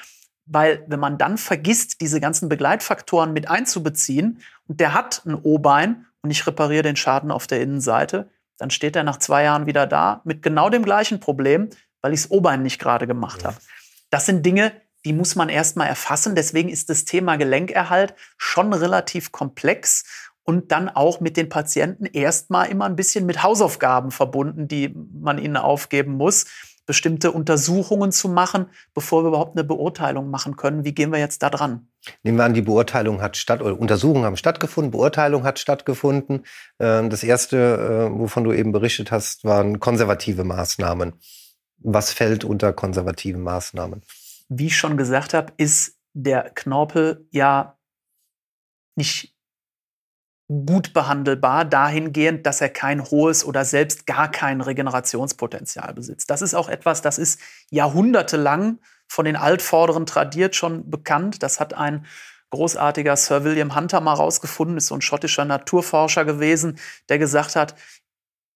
Weil 0.47 0.85
wenn 0.87 1.01
man 1.01 1.19
dann 1.19 1.37
vergisst, 1.37 2.01
diese 2.01 2.21
ganzen 2.21 2.49
Begleitfaktoren 2.49 3.33
mit 3.33 3.51
einzubeziehen 3.51 4.39
und 4.69 4.79
der 4.79 4.95
hat 4.95 5.23
ein 5.27 5.35
O-Bein 5.35 6.07
und 6.25 6.31
ich 6.31 6.47
repariere 6.47 6.83
den 6.83 6.97
Schaden 6.97 7.31
auf 7.31 7.47
der 7.47 7.61
Innenseite, 7.61 8.31
dann 8.57 8.71
steht 8.71 8.97
er 8.97 9.05
nach 9.05 9.19
zwei 9.19 9.45
Jahren 9.45 9.67
wieder 9.67 9.87
da 9.87 10.23
mit 10.25 10.43
genau 10.43 10.71
dem 10.71 10.83
gleichen 10.83 11.21
Problem, 11.21 11.69
weil 12.01 12.15
ich 12.15 12.23
das 12.23 12.31
Obein 12.31 12.63
nicht 12.63 12.81
gerade 12.81 13.07
gemacht 13.07 13.43
ja. 13.43 13.49
habe. 13.49 13.59
Das 14.11 14.27
sind 14.27 14.45
Dinge, 14.45 14.73
die 15.05 15.13
muss 15.13 15.37
man 15.37 15.51
erstmal 15.51 15.87
erfassen. 15.87 16.35
Deswegen 16.35 16.71
ist 16.71 16.89
das 16.89 17.05
Thema 17.05 17.37
Gelenkerhalt 17.37 18.15
schon 18.39 18.73
relativ 18.73 19.33
komplex 19.33 20.05
und 20.45 20.73
dann 20.73 20.89
auch 20.89 21.21
mit 21.21 21.37
den 21.37 21.51
Patienten 21.51 22.07
erstmal 22.07 22.69
immer 22.69 22.87
ein 22.87 22.97
bisschen 22.97 23.27
mit 23.27 23.43
Hausaufgaben 23.43 24.11
verbunden, 24.11 24.67
die 24.67 24.95
man 25.13 25.39
ihnen 25.39 25.59
aufgeben 25.59 26.13
muss 26.13 26.47
bestimmte 26.87 27.33
Untersuchungen 27.33 28.13
zu 28.13 28.29
machen, 28.29 28.67
bevor 28.93 29.25
wir 29.25 29.29
überhaupt 29.29 29.57
eine 29.57 29.65
Beurteilung 29.65 30.31
machen 30.31 30.57
können. 30.57 30.85
Wie 30.85 30.95
gehen 30.95 31.13
wir 31.13 31.19
jetzt 31.19 31.43
da 31.43 31.51
dran? 31.51 31.89
Nehmen 32.23 32.39
wir 32.39 32.45
an, 32.45 32.55
die 32.55 32.63
Beurteilung 32.63 33.23
hat 33.23 33.37
statt, 33.37 33.63
oder 33.63 33.79
Untersuchungen 33.79 34.25
haben 34.25 34.37
stattgefunden, 34.37 34.91
Beurteilung 34.91 35.45
hat 35.45 35.59
stattgefunden. 35.59 36.45
Ähm, 36.79 37.11
das 37.11 37.23
erste, 37.23 38.11
äh, 38.13 38.19
wovon 38.19 38.45
du 38.45 38.53
eben 38.53 38.73
berichtet 38.73 39.11
hast, 39.11 39.45
waren 39.45 39.81
konservative 39.81 40.45
Maßnahmen. 40.45 41.15
Was 41.79 42.13
fällt 42.13 42.45
unter 42.45 42.73
konservative 42.73 43.39
Maßnahmen? 43.39 44.03
Wie 44.49 44.67
ich 44.67 44.77
schon 44.77 44.97
gesagt 44.97 45.35
habe, 45.35 45.53
ist 45.57 45.99
der 46.13 46.51
Knorpel 46.55 47.27
ja 47.31 47.79
nicht 48.97 49.34
gut 50.49 50.93
behandelbar, 50.93 51.65
dahingehend, 51.65 52.47
dass 52.47 52.61
er 52.61 52.69
kein 52.69 53.03
hohes 53.03 53.45
oder 53.45 53.65
selbst 53.65 54.07
gar 54.07 54.31
kein 54.31 54.61
Regenerationspotenzial 54.61 55.95
besitzt. 55.95 56.29
Das 56.31 56.43
ist 56.43 56.55
auch 56.55 56.69
etwas, 56.69 57.01
das 57.01 57.19
ist 57.19 57.41
jahrhundertelang 57.71 58.79
von 59.09 59.25
den 59.25 59.37
Altvorderen 59.37 60.07
tradiert 60.07 60.55
schon 60.55 60.91
bekannt. 60.91 61.43
Das 61.43 61.61
hat 61.61 61.75
ein 61.75 62.05
großartiger 62.51 63.17
Sir 63.17 63.45
William 63.45 63.75
Hunter 63.75 64.01
mal 64.01 64.15
rausgefunden, 64.15 64.77
ist 64.77 64.87
so 64.87 64.95
ein 64.95 65.01
schottischer 65.01 65.45
Naturforscher 65.45 66.25
gewesen, 66.25 66.79
der 67.09 67.19
gesagt 67.19 67.57
hat, 67.57 67.75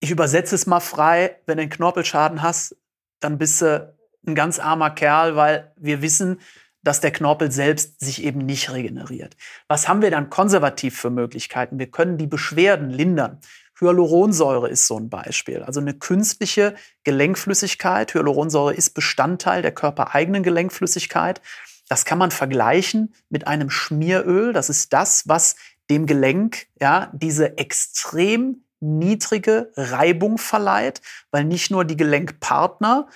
ich 0.01 0.11
übersetze 0.11 0.55
es 0.55 0.67
mal 0.67 0.81
frei, 0.81 1.41
wenn 1.47 1.57
du 1.57 1.63
einen 1.63 1.71
Knorpelschaden 1.71 2.43
hast, 2.43 2.77
dann 3.19 3.39
bist 3.39 3.63
du 3.63 3.95
ein 4.27 4.35
ganz 4.35 4.59
armer 4.59 4.91
Kerl, 4.91 5.35
weil 5.35 5.73
wir 5.77 6.03
wissen, 6.03 6.41
dass 6.89 7.01
der 7.01 7.13
Knorpel 7.13 7.53
selbst 7.53 8.01
sich 8.01 8.25
eben 8.25 8.39
nicht 8.39 8.73
regeneriert. 8.73 9.37
Was 9.67 9.89
haben 9.89 10.01
wir 10.01 10.11
dann 10.11 10.31
konservativ 10.31 10.99
für 10.99 11.11
Möglichkeiten? 11.11 11.79
Wir 11.79 11.91
können 11.91 12.17
die 12.17 12.27
Beschwerden 12.27 12.89
lindern. 12.89 13.41
Hyaluronsäure 13.79 14.71
ist 14.71 14.87
so 14.87 14.99
ein 14.99 15.11
Beispiel, 15.11 15.63
also 15.63 15.81
eine 15.81 15.93
künstliche 15.93 16.75
Gelenkflüssigkeit. 17.05 18.15
Hyaluronsäure 18.15 18.73
ist 18.73 18.95
Bestandteil 18.95 19.61
der 19.61 19.73
körpereigenen 19.73 20.43
Gelenkflüssigkeit. 20.43 21.43
Das 21.91 22.07
kann 22.07 22.17
man 22.17 22.31
vergleichen 22.31 23.13
mit 23.29 23.47
einem 23.47 23.69
Schmieröl. 23.69 24.55
Das 24.55 24.71
ist 24.71 24.95
das, 24.95 25.29
was 25.29 25.57
dem 25.91 26.07
Gelenk 26.07 26.69
ja 26.81 27.11
diese 27.13 27.59
extrem 27.59 28.65
niedrige 28.81 29.73
Reibung 29.77 30.39
verleiht, 30.39 31.03
weil 31.33 31.45
nicht 31.45 31.71
nur 31.71 31.85
die 31.85 31.99
Gelenkpartner 31.99 33.09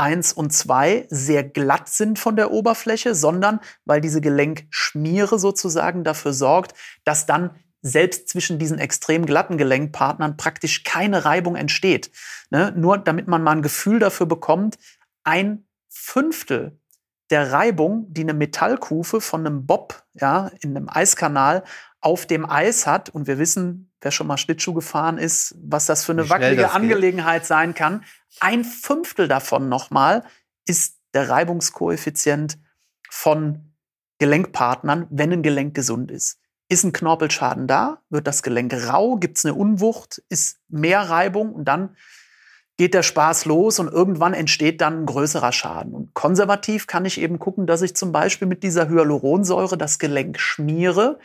1 0.00 0.32
und 0.32 0.50
2 0.50 1.06
sehr 1.10 1.44
glatt 1.44 1.90
sind 1.90 2.18
von 2.18 2.34
der 2.34 2.50
Oberfläche, 2.50 3.14
sondern 3.14 3.60
weil 3.84 4.00
diese 4.00 4.22
Gelenkschmiere 4.22 5.38
sozusagen 5.38 6.04
dafür 6.04 6.32
sorgt, 6.32 6.74
dass 7.04 7.26
dann 7.26 7.54
selbst 7.82 8.28
zwischen 8.28 8.58
diesen 8.58 8.78
extrem 8.78 9.26
glatten 9.26 9.58
Gelenkpartnern 9.58 10.38
praktisch 10.38 10.84
keine 10.84 11.24
Reibung 11.26 11.54
entsteht. 11.54 12.10
Ne? 12.50 12.72
Nur 12.76 12.96
damit 12.98 13.28
man 13.28 13.42
mal 13.42 13.52
ein 13.52 13.62
Gefühl 13.62 13.98
dafür 13.98 14.26
bekommt, 14.26 14.78
ein 15.22 15.66
Fünftel 15.88 16.79
der 17.30 17.52
Reibung, 17.52 18.06
die 18.12 18.22
eine 18.22 18.34
Metallkufe 18.34 19.20
von 19.20 19.46
einem 19.46 19.66
Bob 19.66 20.02
ja, 20.14 20.50
in 20.60 20.76
einem 20.76 20.88
Eiskanal 20.88 21.64
auf 22.00 22.26
dem 22.26 22.48
Eis 22.48 22.86
hat, 22.86 23.10
und 23.10 23.26
wir 23.26 23.38
wissen, 23.38 23.92
wer 24.00 24.10
schon 24.10 24.26
mal 24.26 24.38
Schlittschuh 24.38 24.74
gefahren 24.74 25.18
ist, 25.18 25.54
was 25.62 25.86
das 25.86 26.04
für 26.04 26.12
eine 26.12 26.28
wackelige 26.28 26.72
Angelegenheit 26.72 27.46
sein 27.46 27.74
kann, 27.74 28.04
ein 28.40 28.64
Fünftel 28.64 29.28
davon 29.28 29.68
nochmal 29.68 30.24
ist 30.66 30.98
der 31.14 31.28
Reibungskoeffizient 31.28 32.58
von 33.10 33.74
Gelenkpartnern, 34.18 35.06
wenn 35.10 35.32
ein 35.32 35.42
Gelenk 35.42 35.74
gesund 35.74 36.10
ist. 36.10 36.38
Ist 36.68 36.84
ein 36.84 36.92
Knorpelschaden 36.92 37.66
da? 37.66 38.02
Wird 38.10 38.26
das 38.26 38.42
Gelenk 38.42 38.72
rau? 38.88 39.16
Gibt 39.16 39.38
es 39.38 39.44
eine 39.44 39.54
Unwucht? 39.54 40.22
Ist 40.28 40.60
mehr 40.68 41.00
Reibung? 41.00 41.52
Und 41.52 41.64
dann 41.64 41.96
geht 42.80 42.94
der 42.94 43.02
Spaß 43.02 43.44
los 43.44 43.78
und 43.78 43.92
irgendwann 43.92 44.32
entsteht 44.32 44.80
dann 44.80 45.02
ein 45.02 45.04
größerer 45.04 45.52
Schaden. 45.52 45.92
Und 45.92 46.14
konservativ 46.14 46.86
kann 46.86 47.04
ich 47.04 47.20
eben 47.20 47.38
gucken, 47.38 47.66
dass 47.66 47.82
ich 47.82 47.94
zum 47.94 48.10
Beispiel 48.10 48.48
mit 48.48 48.62
dieser 48.62 48.88
Hyaluronsäure 48.88 49.76
das 49.76 49.98
Gelenk 49.98 50.40
schmiere. 50.40 51.18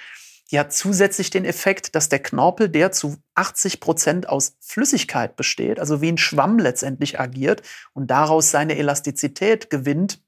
Die 0.52 0.60
hat 0.60 0.74
zusätzlich 0.74 1.30
den 1.30 1.46
Effekt, 1.46 1.96
dass 1.96 2.10
der 2.10 2.20
Knorpel, 2.20 2.68
der 2.68 2.92
zu 2.92 3.16
80 3.36 3.80
Prozent 3.80 4.28
aus 4.28 4.58
Flüssigkeit 4.60 5.38
besteht, 5.38 5.80
also 5.80 6.02
wie 6.02 6.12
ein 6.12 6.18
Schwamm 6.18 6.60
letztendlich 6.60 7.22
agiert 7.22 7.62
und 7.94 8.12
daraus 8.12 8.52
seine 8.52 8.76
Elastizität 8.76 9.70
gewinnt, 9.70 10.22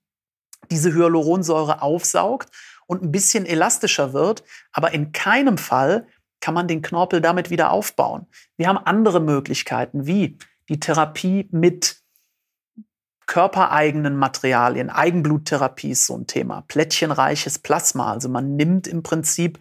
diese 0.71 0.93
Hyaluronsäure 0.93 1.81
aufsaugt 1.81 2.51
und 2.85 3.03
ein 3.03 3.11
bisschen 3.11 3.45
elastischer 3.45 4.13
wird, 4.13 4.45
aber 4.71 4.93
in 4.93 5.11
keinem 5.11 5.57
Fall 5.57 6.07
kann 6.39 6.53
man 6.53 6.69
den 6.69 6.81
Knorpel 6.81 7.19
damit 7.19 7.49
wieder 7.49 7.71
aufbauen. 7.71 8.27
Wir 8.55 8.69
haben 8.69 8.77
andere 8.77 9.19
Möglichkeiten, 9.19 10.07
wie 10.07 10.37
die 10.69 10.79
Therapie 10.79 11.47
mit 11.51 12.01
körpereigenen 13.25 14.15
Materialien. 14.15 14.89
Eigenbluttherapie 14.89 15.91
ist 15.91 16.05
so 16.05 16.17
ein 16.17 16.27
Thema. 16.27 16.61
Plättchenreiches 16.67 17.59
Plasma. 17.59 18.11
Also 18.11 18.29
man 18.29 18.55
nimmt 18.55 18.87
im 18.87 19.03
Prinzip 19.03 19.59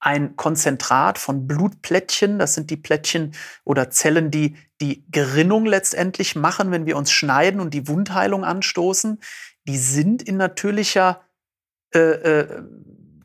ein 0.00 0.36
Konzentrat 0.36 1.18
von 1.18 1.46
Blutplättchen. 1.46 2.38
Das 2.38 2.54
sind 2.54 2.70
die 2.70 2.76
Plättchen 2.76 3.34
oder 3.64 3.90
Zellen, 3.90 4.30
die 4.30 4.56
die 4.80 5.04
Gerinnung 5.10 5.66
letztendlich 5.66 6.36
machen, 6.36 6.70
wenn 6.70 6.86
wir 6.86 6.96
uns 6.96 7.10
schneiden 7.10 7.60
und 7.60 7.74
die 7.74 7.88
Wundheilung 7.88 8.44
anstoßen. 8.44 9.20
Die 9.66 9.78
sind 9.78 10.22
in 10.22 10.36
natürlicher 10.36 11.20
äh, 11.92 11.98
äh, 11.98 12.62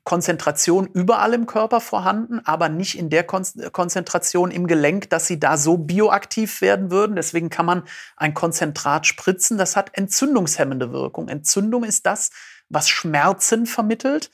Konzentration 0.03 0.87
überall 0.87 1.33
im 1.33 1.45
Körper 1.45 1.79
vorhanden, 1.79 2.41
aber 2.43 2.67
nicht 2.67 2.97
in 2.97 3.09
der 3.09 3.23
Kon 3.23 3.43
Konzentration 3.71 4.51
im 4.51 4.67
Gelenk, 4.67 5.09
dass 5.09 5.27
sie 5.27 5.39
da 5.39 5.57
so 5.57 5.77
bioaktiv 5.77 6.61
werden 6.61 6.91
würden. 6.91 7.15
Deswegen 7.15 7.49
kann 7.49 7.65
man 7.65 7.83
ein 8.17 8.33
Konzentrat 8.33 9.07
spritzen. 9.07 9.57
Das 9.57 9.75
hat 9.75 9.91
entzündungshemmende 9.97 10.91
Wirkung. 10.91 11.29
Entzündung 11.29 11.83
ist 11.83 12.05
das, 12.05 12.31
was 12.69 12.89
Schmerzen 12.89 13.65
vermittelt 13.65 14.29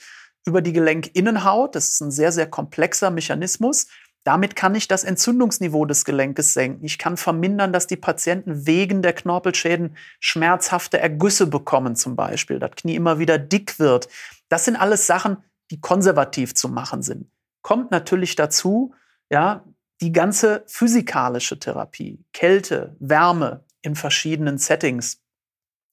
über 0.46 0.62
die 0.62 0.74
Gelenkinnenhaut. 0.74 1.76
Das 1.76 1.90
ist 1.90 2.02
ein 2.02 2.12
sehr, 2.12 2.32
sehr 2.32 2.50
komplexer 2.50 3.12
Mechanismus. 3.12 3.88
Damit 4.24 4.56
kann 4.56 4.76
ich 4.76 4.88
das 4.88 5.04
Entzündungsniveau 5.04 5.86
des 5.86 6.04
Gelenkes 6.04 6.54
senken. 6.54 6.84
Ich 6.84 6.98
kann 6.98 7.16
vermindern, 7.16 7.72
dass 7.72 7.88
die 7.88 7.96
Patienten 7.96 8.66
wegen 8.66 9.02
der 9.02 9.14
Knorpelschäden 9.14 9.96
schmerzhafte 10.20 11.00
Ergüsse 11.00 11.48
bekommen, 11.48 11.96
zum 11.96 12.16
Beispiel, 12.16 12.60
das 12.60 12.72
Knie 12.72 12.96
immer 12.96 13.20
wieder 13.20 13.38
dick 13.38 13.80
wird. 13.80 14.10
Das 14.50 14.66
sind 14.66 14.76
alles 14.76 15.08
Sachen, 15.08 15.38
die 15.72 15.80
konservativ 15.80 16.54
zu 16.54 16.70
machen 16.70 17.02
sind. 17.02 17.30
Kommt 17.62 17.92
natürlich 17.92 18.36
dazu, 18.36 18.94
ja, 19.30 19.66
die 20.02 20.12
ganze 20.12 20.64
physikalische 20.68 21.60
Therapie, 21.60 22.24
Kälte, 22.34 22.96
Wärme 23.00 23.66
in 23.82 23.96
verschiedenen 23.96 24.58
Settings, 24.58 25.22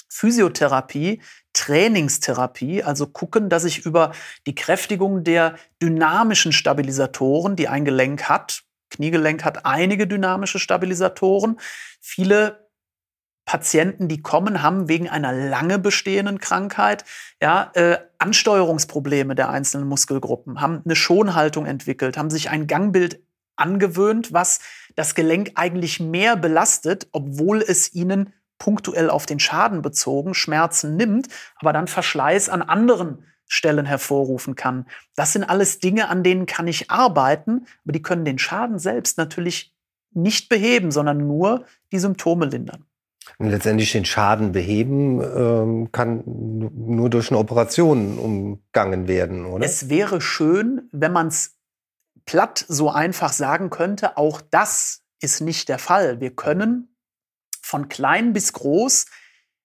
Physiotherapie, 0.09 1.21
Trainingstherapie, 1.53 2.83
also 2.83 3.07
gucken, 3.07 3.49
dass 3.49 3.65
ich 3.65 3.85
über 3.85 4.12
die 4.47 4.55
Kräftigung 4.55 5.25
der 5.25 5.57
dynamischen 5.83 6.53
Stabilisatoren, 6.53 7.57
die 7.57 7.69
ein 7.69 7.85
Gelenk 7.85 8.29
hat, 8.29 8.62
Kniegelenk 8.91 9.45
hat 9.45 9.67
einige 9.67 10.07
dynamische 10.07 10.59
Stabilisatoren. 10.59 11.59
Viele 12.01 12.66
Patienten, 13.47 14.09
die 14.09 14.21
kommen, 14.21 14.63
haben 14.63 14.89
wegen 14.89 15.09
einer 15.09 15.33
lange 15.33 15.79
bestehenden 15.79 16.39
Krankheit 16.41 17.05
ja, 17.41 17.71
äh, 17.75 17.99
Ansteuerungsprobleme 18.19 19.35
der 19.35 19.49
einzelnen 19.49 19.89
Muskelgruppen, 19.89 20.61
haben 20.61 20.83
eine 20.85 20.97
Schonhaltung 20.97 21.65
entwickelt, 21.65 22.19
haben 22.19 22.29
sich 22.29 22.51
ein 22.51 22.67
Gangbild 22.67 23.23
angewöhnt, 23.55 24.33
was 24.33 24.59
das 24.97 25.15
Gelenk 25.15 25.53
eigentlich 25.55 26.01
mehr 26.01 26.37
belastet, 26.37 27.09
obwohl 27.13 27.63
es 27.63 27.95
ihnen 27.95 28.33
punktuell 28.59 29.11
auf 29.11 29.27
den 29.27 29.39
Schaden 29.39 29.81
bezogen 29.81 30.35
Schmerzen 30.35 30.97
nimmt, 30.97 31.29
aber 31.57 31.73
dann 31.73 31.87
Verschleiß 31.87 32.49
an 32.49 32.63
anderen 32.63 33.25
Stellen 33.47 33.87
hervorrufen 33.87 34.57
kann. 34.57 34.87
Das 35.15 35.33
sind 35.33 35.45
alles 35.45 35.79
Dinge, 35.79 36.09
an 36.09 36.25
denen 36.25 36.47
kann 36.47 36.67
ich 36.67 36.91
arbeiten, 36.91 37.67
aber 37.85 37.93
die 37.93 38.03
können 38.03 38.25
den 38.25 38.39
Schaden 38.41 38.81
selbst 38.81 39.19
natürlich 39.19 39.73
nicht 40.11 40.49
beheben, 40.49 40.91
sondern 40.91 41.19
nur 41.19 41.65
die 41.93 41.99
Symptome 41.99 42.47
lindern. 42.47 42.85
Und 43.39 43.51
letztendlich 43.51 43.93
den 43.93 44.05
Schaden 44.05 44.53
beheben 44.53 45.21
ähm, 45.21 45.93
kann 45.93 46.23
nur 46.25 47.11
durch 47.11 47.31
eine 47.31 47.39
Operation 47.39 48.19
umgangen 48.19 49.09
werden, 49.09 49.45
oder? 49.45 49.65
Es 49.65 49.89
wäre 49.89 50.21
schön, 50.21 50.89
wenn 50.93 51.12
man 51.12 51.29
es 51.29 51.57
platt 52.25 52.65
so 52.69 52.91
einfach 52.91 53.33
sagen 53.33 53.71
könnte. 53.71 54.17
Auch 54.17 54.41
das 54.41 55.03
ist 55.21 55.41
nicht 55.41 55.69
der 55.69 55.79
Fall. 55.79 56.21
Wir 56.21 56.35
können 56.35 56.97
von 57.62 57.89
klein 57.89 58.33
bis 58.33 58.53
groß 58.53 59.07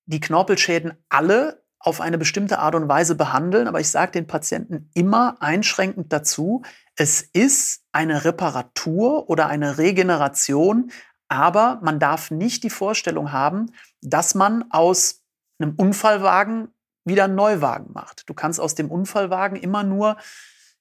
die 0.06 0.20
Knorpelschäden 0.20 0.94
alle 1.10 1.64
auf 1.80 2.02
eine 2.02 2.18
bestimmte 2.18 2.60
Art 2.60 2.76
und 2.76 2.88
Weise 2.88 3.16
behandeln. 3.16 3.68
Aber 3.68 3.80
ich 3.80 3.90
sage 3.90 4.12
den 4.12 4.28
Patienten 4.28 4.90
immer 4.94 5.38
einschränkend 5.42 6.14
dazu, 6.14 6.62
es 6.96 7.22
ist 7.22 7.84
eine 7.92 8.26
Reparatur 8.26 9.30
oder 9.30 9.48
eine 9.48 9.78
Regeneration, 9.78 10.92
aber 11.32 11.80
man 11.82 11.98
darf 11.98 12.30
nicht 12.30 12.62
die 12.64 12.70
Vorstellung 12.70 13.32
haben, 13.32 13.72
dass 14.02 14.36
man 14.36 14.66
aus 14.70 15.24
einem 15.60 15.76
Unfallwagen 15.76 16.68
wieder 17.06 17.24
einen 17.24 17.36
Neuwagen 17.36 17.94
macht. 17.94 18.30
Du 18.30 18.34
kannst 18.34 18.60
aus 18.60 18.76
dem 18.76 18.92
Unfallwagen 18.92 19.56
immer 19.56 19.84
nur, 19.84 20.18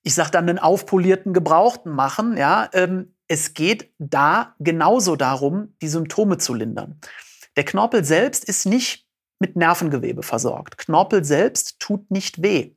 ich 0.03 0.13
sage 0.13 0.33
dann, 0.33 0.49
einen 0.49 0.59
aufpolierten 0.59 1.33
Gebrauchten 1.33 1.93
machen. 1.93 2.37
Ja, 2.37 2.69
ähm, 2.73 3.15
es 3.29 3.55
geht 3.55 3.95
da 3.99 4.57
genauso 4.59 5.15
darum, 5.15 5.77
die 5.83 5.89
Symptome 5.89 6.39
zu 6.39 6.53
lindern. 6.53 6.99
Der 7.55 7.65
Knorpel 7.65 8.05
selbst 8.05 8.45
ist 8.45 8.67
nicht 8.67 9.07
mit 9.39 9.55
Nervengewebe 9.55 10.25
versorgt. 10.25 10.79
Knorpel 10.79 11.25
selbst 11.25 11.79
tut 11.79 12.11
nicht 12.11 12.43
weh. 12.43 12.75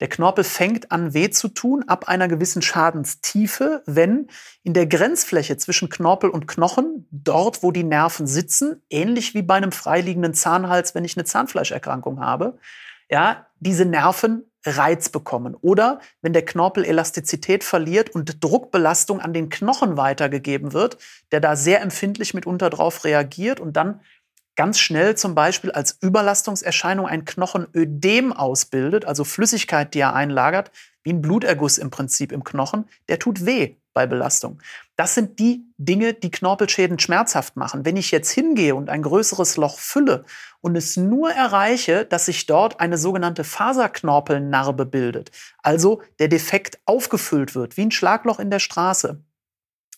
Der 0.00 0.08
Knorpel 0.08 0.44
fängt 0.44 0.92
an 0.92 1.14
weh 1.14 1.30
zu 1.30 1.48
tun 1.48 1.84
ab 1.86 2.08
einer 2.08 2.28
gewissen 2.28 2.60
Schadenstiefe, 2.60 3.82
wenn 3.86 4.28
in 4.62 4.74
der 4.74 4.86
Grenzfläche 4.86 5.56
zwischen 5.56 5.88
Knorpel 5.88 6.28
und 6.28 6.46
Knochen, 6.46 7.06
dort 7.10 7.62
wo 7.62 7.70
die 7.72 7.84
Nerven 7.84 8.26
sitzen, 8.26 8.82
ähnlich 8.90 9.34
wie 9.34 9.42
bei 9.42 9.54
einem 9.54 9.72
freiliegenden 9.72 10.34
Zahnhals, 10.34 10.94
wenn 10.94 11.04
ich 11.04 11.16
eine 11.16 11.24
Zahnfleischerkrankung 11.24 12.20
habe, 12.20 12.58
ja, 13.08 13.46
diese 13.60 13.86
Nerven 13.86 14.44
Reiz 14.66 15.08
bekommen. 15.08 15.54
Oder 15.54 16.00
wenn 16.22 16.32
der 16.32 16.44
Knorpel 16.44 16.84
Elastizität 16.84 17.64
verliert 17.64 18.10
und 18.10 18.42
Druckbelastung 18.42 19.20
an 19.20 19.32
den 19.32 19.48
Knochen 19.48 19.96
weitergegeben 19.96 20.72
wird, 20.72 20.98
der 21.32 21.40
da 21.40 21.56
sehr 21.56 21.80
empfindlich 21.80 22.34
mitunter 22.34 22.70
drauf 22.70 23.04
reagiert 23.04 23.60
und 23.60 23.76
dann 23.76 24.00
ganz 24.56 24.78
schnell 24.78 25.14
zum 25.16 25.34
Beispiel 25.34 25.70
als 25.70 25.98
Überlastungserscheinung 26.00 27.06
ein 27.06 27.24
Knochenödem 27.24 28.32
ausbildet, 28.32 29.04
also 29.04 29.24
Flüssigkeit, 29.24 29.94
die 29.94 30.00
er 30.00 30.14
einlagert, 30.14 30.70
wie 31.04 31.12
ein 31.12 31.22
Bluterguss 31.22 31.78
im 31.78 31.90
Prinzip 31.90 32.32
im 32.32 32.42
Knochen, 32.42 32.88
der 33.08 33.18
tut 33.18 33.46
weh 33.46 33.76
bei 33.94 34.06
Belastung. 34.06 34.60
Das 34.96 35.14
sind 35.14 35.38
die 35.38 35.64
Dinge, 35.78 36.12
die 36.12 36.30
Knorpelschäden 36.30 36.98
schmerzhaft 36.98 37.56
machen. 37.56 37.84
Wenn 37.84 37.96
ich 37.96 38.10
jetzt 38.10 38.30
hingehe 38.30 38.74
und 38.74 38.90
ein 38.90 39.02
größeres 39.02 39.56
Loch 39.56 39.78
fülle 39.78 40.24
und 40.60 40.76
es 40.76 40.96
nur 40.96 41.30
erreiche, 41.30 42.04
dass 42.04 42.26
sich 42.26 42.46
dort 42.46 42.80
eine 42.80 42.98
sogenannte 42.98 43.44
Faserknorpelnarbe 43.44 44.84
bildet, 44.84 45.30
also 45.62 46.02
der 46.18 46.28
Defekt 46.28 46.78
aufgefüllt 46.84 47.54
wird, 47.54 47.76
wie 47.76 47.82
ein 47.82 47.90
Schlagloch 47.90 48.38
in 48.38 48.50
der 48.50 48.58
Straße, 48.58 49.22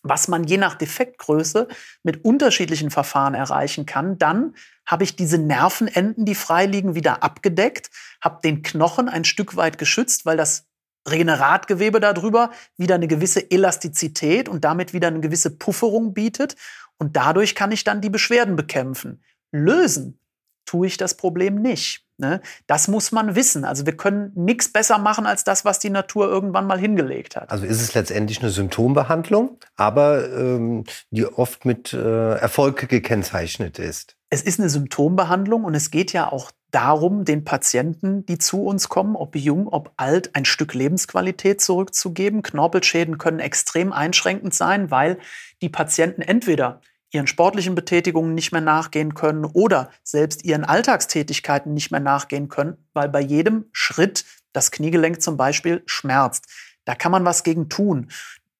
was 0.02 0.28
man 0.28 0.44
je 0.44 0.56
nach 0.56 0.74
Defektgröße 0.74 1.68
mit 2.02 2.24
unterschiedlichen 2.24 2.90
Verfahren 2.90 3.34
erreichen 3.34 3.87
kann, 3.87 4.18
dann 4.18 4.54
habe 4.87 5.04
ich 5.04 5.16
diese 5.16 5.38
Nervenenden, 5.38 6.24
die 6.24 6.34
frei 6.34 6.66
liegen, 6.66 6.94
wieder 6.94 7.22
abgedeckt, 7.22 7.90
habe 8.22 8.40
den 8.42 8.62
Knochen 8.62 9.08
ein 9.08 9.24
Stück 9.24 9.56
weit 9.56 9.78
geschützt, 9.78 10.24
weil 10.24 10.37
das 10.37 10.66
Regeneratgewebe 11.08 12.00
darüber 12.00 12.50
wieder 12.76 12.94
eine 12.94 13.08
gewisse 13.08 13.50
Elastizität 13.50 14.48
und 14.48 14.64
damit 14.64 14.92
wieder 14.92 15.08
eine 15.08 15.20
gewisse 15.20 15.56
Pufferung 15.56 16.14
bietet. 16.14 16.56
Und 16.98 17.16
dadurch 17.16 17.54
kann 17.54 17.72
ich 17.72 17.84
dann 17.84 18.00
die 18.00 18.11
Beschwerden 18.11 18.56
bekämpfen. 18.56 19.22
Lösen 19.52 20.20
tue 20.66 20.87
ich 20.87 20.96
das 20.96 21.16
Problem 21.16 21.56
nicht. 21.56 22.07
Ne? 22.18 22.40
Das 22.66 22.88
muss 22.88 23.12
man 23.12 23.37
wissen. 23.37 23.64
Also 23.64 23.87
wir 23.87 23.96
können 23.96 24.33
nichts 24.35 24.72
besser 24.72 24.98
machen 24.98 25.24
als 25.24 25.44
das, 25.44 25.64
was 25.64 25.78
die 25.78 25.90
Natur 25.90 26.28
irgendwann 26.28 26.66
mal 26.66 26.78
hingelegt 26.78 27.37
hat. 27.37 27.50
Also 27.50 27.64
ist 27.64 27.81
es 27.81 27.94
letztendlich 27.94 28.40
eine 28.42 28.50
Symptombehandlung, 28.50 29.59
aber 29.76 30.28
ähm, 30.33 30.85
die 31.11 31.26
oft 31.26 31.64
mit 31.64 31.92
äh, 31.92 32.35
Erfolg 32.35 32.88
gekennzeichnet 32.88 33.78
ist. 33.78 34.16
Es 34.31 34.42
ist 34.42 34.59
eine 34.59 34.68
Symptombehandlung 34.68 35.62
und 35.62 35.74
es 35.74 35.92
geht 35.92 36.12
ja 36.12 36.31
auch 36.31 36.50
darum, 36.72 37.24
den 37.24 37.44
Patienten, 37.44 38.26
die 38.26 38.38
zu 38.38 38.64
uns 38.64 38.88
kommen, 38.88 39.16
ob 39.16 39.37
jung, 39.37 39.68
ob 39.68 39.92
alt, 39.96 40.35
ein 40.35 40.44
Stück 40.44 40.74
Lebensqualität 40.74 41.61
zurückzugeben. 41.61 42.42
Knorpelschäden 42.42 43.16
können 43.16 43.38
extrem 43.38 43.92
einschränkend 43.92 44.54
sein, 44.54 44.90
weil 44.90 45.18
die 45.62 45.68
Patienten 45.68 46.20
entweder 46.20 46.81
ihren 47.10 47.26
sportlichen 47.26 47.74
Betätigungen 47.74 48.34
nicht 48.34 48.52
mehr 48.52 48.60
nachgehen 48.60 49.14
können 49.14 49.44
oder 49.44 49.90
selbst 50.02 50.44
ihren 50.44 50.64
Alltagstätigkeiten 50.64 51.72
nicht 51.72 51.90
mehr 51.90 52.00
nachgehen 52.00 52.48
können, 52.48 52.76
weil 52.92 53.08
bei 53.08 53.20
jedem 53.20 53.66
Schritt 53.72 54.24
das 54.52 54.70
Kniegelenk 54.70 55.22
zum 55.22 55.36
Beispiel 55.36 55.82
schmerzt. 55.86 56.46
Da 56.84 56.94
kann 56.94 57.12
man 57.12 57.24
was 57.24 57.42
gegen 57.44 57.68
tun. 57.68 58.08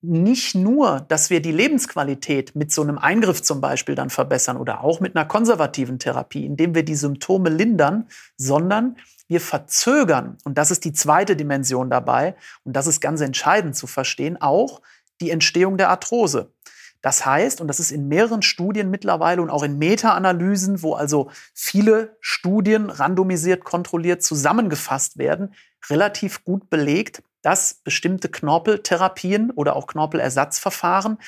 Nicht 0.00 0.54
nur, 0.54 1.00
dass 1.08 1.28
wir 1.28 1.42
die 1.42 1.52
Lebensqualität 1.52 2.54
mit 2.54 2.70
so 2.70 2.82
einem 2.82 2.98
Eingriff 2.98 3.42
zum 3.42 3.61
Beispiel 3.61 3.96
dann 3.96 4.11
verbessern 4.11 4.56
oder 4.56 4.84
auch 4.84 5.00
mit 5.00 5.16
einer 5.16 5.26
konservativen 5.26 5.98
Therapie, 5.98 6.46
indem 6.46 6.74
wir 6.74 6.84
die 6.84 6.94
Symptome 6.94 7.50
lindern, 7.50 8.06
sondern 8.37 8.96
wir 9.26 9.40
verzögern, 9.40 10.38
und 10.44 10.56
das 10.56 10.70
ist 10.70 10.84
die 10.84 10.92
zweite 10.92 11.37
Dimension 11.37 11.90
dabei, 11.90 12.37
und 12.64 12.74
das 12.76 12.87
ist 12.87 13.00
ganz 13.00 13.20
entscheidend 13.20 13.76
zu 13.76 13.87
verstehen, 13.87 14.40
auch 14.40 14.80
die 15.20 15.30
Entstehung 15.30 15.76
der 15.76 15.90
Arthrose. 15.90 16.52
Das 17.00 17.24
heißt, 17.24 17.61
und 17.61 17.68
das 17.68 17.78
ist 17.78 17.92
in 17.92 18.08
mehreren 18.08 18.42
Studien 18.42 18.90
mittlerweile 18.90 19.40
und 19.40 19.50
auch 19.50 19.62
in 19.62 19.78
Meta-Analysen, 19.78 20.82
wo 20.82 20.94
also 20.94 21.30
viele 21.54 22.16
Studien 22.20 22.90
randomisiert, 22.90 23.64
kontrolliert 23.64 24.22
zusammengefasst 24.22 25.16
werden, 25.16 25.54
relativ 25.88 26.44
gut 26.44 26.70
belegt, 26.70 27.22
dass 27.42 27.74
bestimmte 27.84 28.28
Knorpeltherapien 28.28 29.52
oder 29.52 29.76
auch 29.76 29.87
Knorpelersatzverfahren 29.87 31.18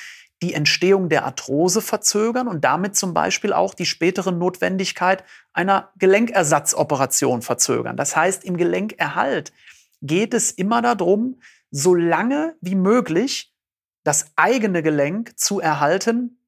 die 0.41 0.53
Entstehung 0.53 1.07
der 1.07 1.23
Arthrose 1.25 1.81
verzögern 1.81 2.47
und 2.47 2.65
damit 2.65 2.95
zum 2.95 3.13
Beispiel 3.13 3.53
auch 3.53 3.73
die 3.73 3.85
spätere 3.85 4.31
Notwendigkeit 4.31 5.23
einer 5.53 5.91
Gelenkersatzoperation 5.99 7.41
verzögern. 7.41 7.95
Das 7.95 8.15
heißt, 8.15 8.43
im 8.43 8.57
Gelenkerhalt 8.57 9.53
geht 10.01 10.33
es 10.33 10.51
immer 10.51 10.81
darum, 10.81 11.39
so 11.69 11.93
lange 11.93 12.55
wie 12.59 12.75
möglich 12.75 13.50
das 14.03 14.31
eigene 14.35 14.83
Gelenk 14.83 15.37
zu 15.37 15.59
erhalten, 15.59 16.39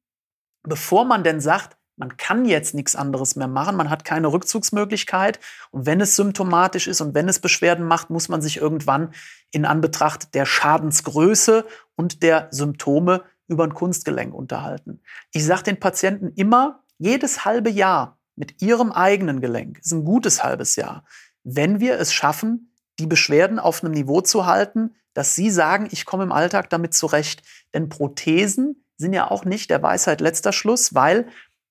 bevor 0.62 1.04
man 1.04 1.24
denn 1.24 1.40
sagt, 1.40 1.76
man 1.96 2.16
kann 2.16 2.44
jetzt 2.44 2.74
nichts 2.74 2.96
anderes 2.96 3.36
mehr 3.36 3.46
machen, 3.46 3.76
man 3.76 3.88
hat 3.90 4.04
keine 4.04 4.32
Rückzugsmöglichkeit 4.32 5.38
und 5.70 5.86
wenn 5.86 6.00
es 6.00 6.16
symptomatisch 6.16 6.88
ist 6.88 7.00
und 7.00 7.14
wenn 7.14 7.28
es 7.28 7.38
Beschwerden 7.38 7.86
macht, 7.86 8.10
muss 8.10 8.28
man 8.28 8.42
sich 8.42 8.56
irgendwann 8.56 9.14
in 9.52 9.64
Anbetracht 9.64 10.34
der 10.34 10.44
Schadensgröße 10.44 11.64
und 11.94 12.22
der 12.22 12.48
Symptome 12.50 13.22
über 13.46 13.64
ein 13.64 13.74
Kunstgelenk 13.74 14.34
unterhalten. 14.34 15.00
Ich 15.32 15.44
sage 15.44 15.64
den 15.64 15.78
Patienten 15.78 16.32
immer, 16.34 16.82
jedes 16.98 17.44
halbe 17.44 17.70
Jahr 17.70 18.18
mit 18.34 18.60
ihrem 18.60 18.90
eigenen 18.90 19.40
Gelenk 19.40 19.78
ist 19.78 19.92
ein 19.92 20.04
gutes 20.04 20.42
halbes 20.42 20.74
Jahr, 20.74 21.04
wenn 21.44 21.78
wir 21.78 22.00
es 22.00 22.12
schaffen, 22.12 22.74
die 22.98 23.06
Beschwerden 23.06 23.58
auf 23.58 23.84
einem 23.84 23.92
Niveau 23.92 24.20
zu 24.20 24.46
halten, 24.46 24.94
dass 25.14 25.34
Sie 25.34 25.50
sagen, 25.50 25.88
ich 25.90 26.04
komme 26.04 26.24
im 26.24 26.32
Alltag 26.32 26.68
damit 26.70 26.94
zurecht. 26.94 27.42
Denn 27.72 27.88
Prothesen 27.88 28.84
sind 28.96 29.12
ja 29.12 29.30
auch 29.30 29.44
nicht 29.44 29.70
der 29.70 29.82
Weisheit 29.82 30.20
letzter 30.20 30.52
Schluss, 30.52 30.94
weil 30.94 31.26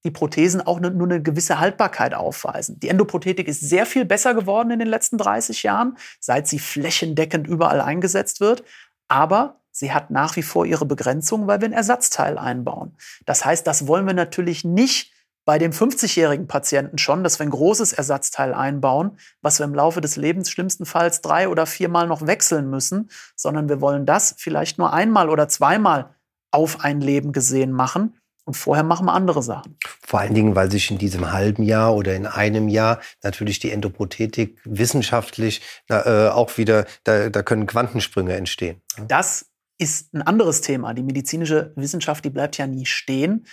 die 0.05 0.11
Prothesen 0.11 0.61
auch 0.61 0.79
nur 0.79 0.91
eine 0.91 1.21
gewisse 1.21 1.59
Haltbarkeit 1.59 2.13
aufweisen. 2.13 2.79
Die 2.79 2.89
Endoprothetik 2.89 3.47
ist 3.47 3.61
sehr 3.61 3.85
viel 3.85 4.03
besser 4.03 4.33
geworden 4.33 4.71
in 4.71 4.79
den 4.79 4.89
letzten 4.89 5.17
30 5.17 5.63
Jahren, 5.63 5.97
seit 6.19 6.47
sie 6.47 6.59
flächendeckend 6.59 7.47
überall 7.47 7.79
eingesetzt 7.79 8.41
wird. 8.41 8.63
Aber 9.07 9.61
sie 9.71 9.93
hat 9.93 10.11
nach 10.11 10.35
wie 10.35 10.43
vor 10.43 10.65
ihre 10.65 10.85
Begrenzung, 10.85 11.47
weil 11.47 11.61
wir 11.61 11.69
ein 11.69 11.73
Ersatzteil 11.73 12.37
einbauen. 12.37 12.97
Das 13.25 13.45
heißt, 13.45 13.65
das 13.65 13.87
wollen 13.87 14.05
wir 14.05 14.13
natürlich 14.13 14.65
nicht 14.65 15.12
bei 15.45 15.57
dem 15.57 15.71
50-jährigen 15.71 16.47
Patienten 16.47 16.97
schon, 16.97 17.23
dass 17.23 17.39
wir 17.39 17.45
ein 17.45 17.51
großes 17.51 17.93
Ersatzteil 17.93 18.53
einbauen, 18.53 19.17
was 19.41 19.59
wir 19.59 19.65
im 19.65 19.75
Laufe 19.75 20.01
des 20.01 20.15
Lebens 20.15 20.49
schlimmstenfalls 20.49 21.21
drei 21.21 21.49
oder 21.49 21.65
viermal 21.65 22.07
noch 22.07 22.25
wechseln 22.25 22.69
müssen, 22.69 23.09
sondern 23.35 23.69
wir 23.69 23.81
wollen 23.81 24.05
das 24.05 24.35
vielleicht 24.37 24.77
nur 24.77 24.93
einmal 24.93 25.29
oder 25.29 25.47
zweimal 25.47 26.15
auf 26.51 26.81
ein 26.81 27.01
Leben 27.01 27.31
gesehen 27.31 27.71
machen. 27.71 28.17
Und 28.45 28.55
vorher 28.55 28.83
machen 28.83 29.05
wir 29.05 29.13
andere 29.13 29.41
Sachen. 29.41 29.77
Vor 30.05 30.19
allen 30.19 30.33
Dingen, 30.33 30.53
weil 30.53 30.69
sich 30.69 30.91
in 30.91 30.97
diesem 30.97 31.31
halben 31.31 31.63
Jahr 31.63 31.95
oder 31.95 32.13
in 32.13 32.25
einem 32.25 32.67
Jahr 32.67 32.99
natürlich 33.21 33.59
die 33.59 33.71
Endoprothetik 33.71 34.59
wissenschaftlich 34.65 35.61
äh, 35.87 36.27
auch 36.27 36.57
wieder, 36.57 36.85
da, 37.05 37.29
da 37.29 37.41
können 37.41 37.67
Quantensprünge 37.67 38.35
entstehen. 38.35 38.81
Das 39.07 39.45
ist 39.77 40.13
ein 40.13 40.21
anderes 40.21 40.59
Thema. 40.59 40.93
Die 40.93 41.03
medizinische 41.03 41.71
Wissenschaft, 41.77 42.25
die 42.25 42.29
bleibt 42.29 42.57
ja 42.57 42.67
nie 42.67 42.85
stehen. 42.85 43.45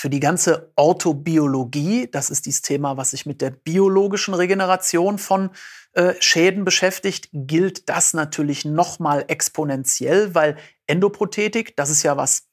Für 0.00 0.08
die 0.08 0.20
ganze 0.20 0.70
Orthobiologie, 0.76 2.08
das 2.08 2.30
ist 2.30 2.46
dieses 2.46 2.62
Thema, 2.62 2.96
was 2.96 3.10
sich 3.10 3.26
mit 3.26 3.40
der 3.40 3.50
biologischen 3.50 4.32
Regeneration 4.32 5.18
von 5.18 5.50
äh, 5.92 6.14
Schäden 6.20 6.64
beschäftigt, 6.64 7.30
gilt 7.32 7.88
das 7.88 8.14
natürlich 8.14 8.64
nochmal 8.64 9.24
exponentiell, 9.26 10.36
weil 10.36 10.56
Endoprothetik, 10.86 11.74
das 11.74 11.90
ist 11.90 12.04
ja 12.04 12.16
was 12.16 12.46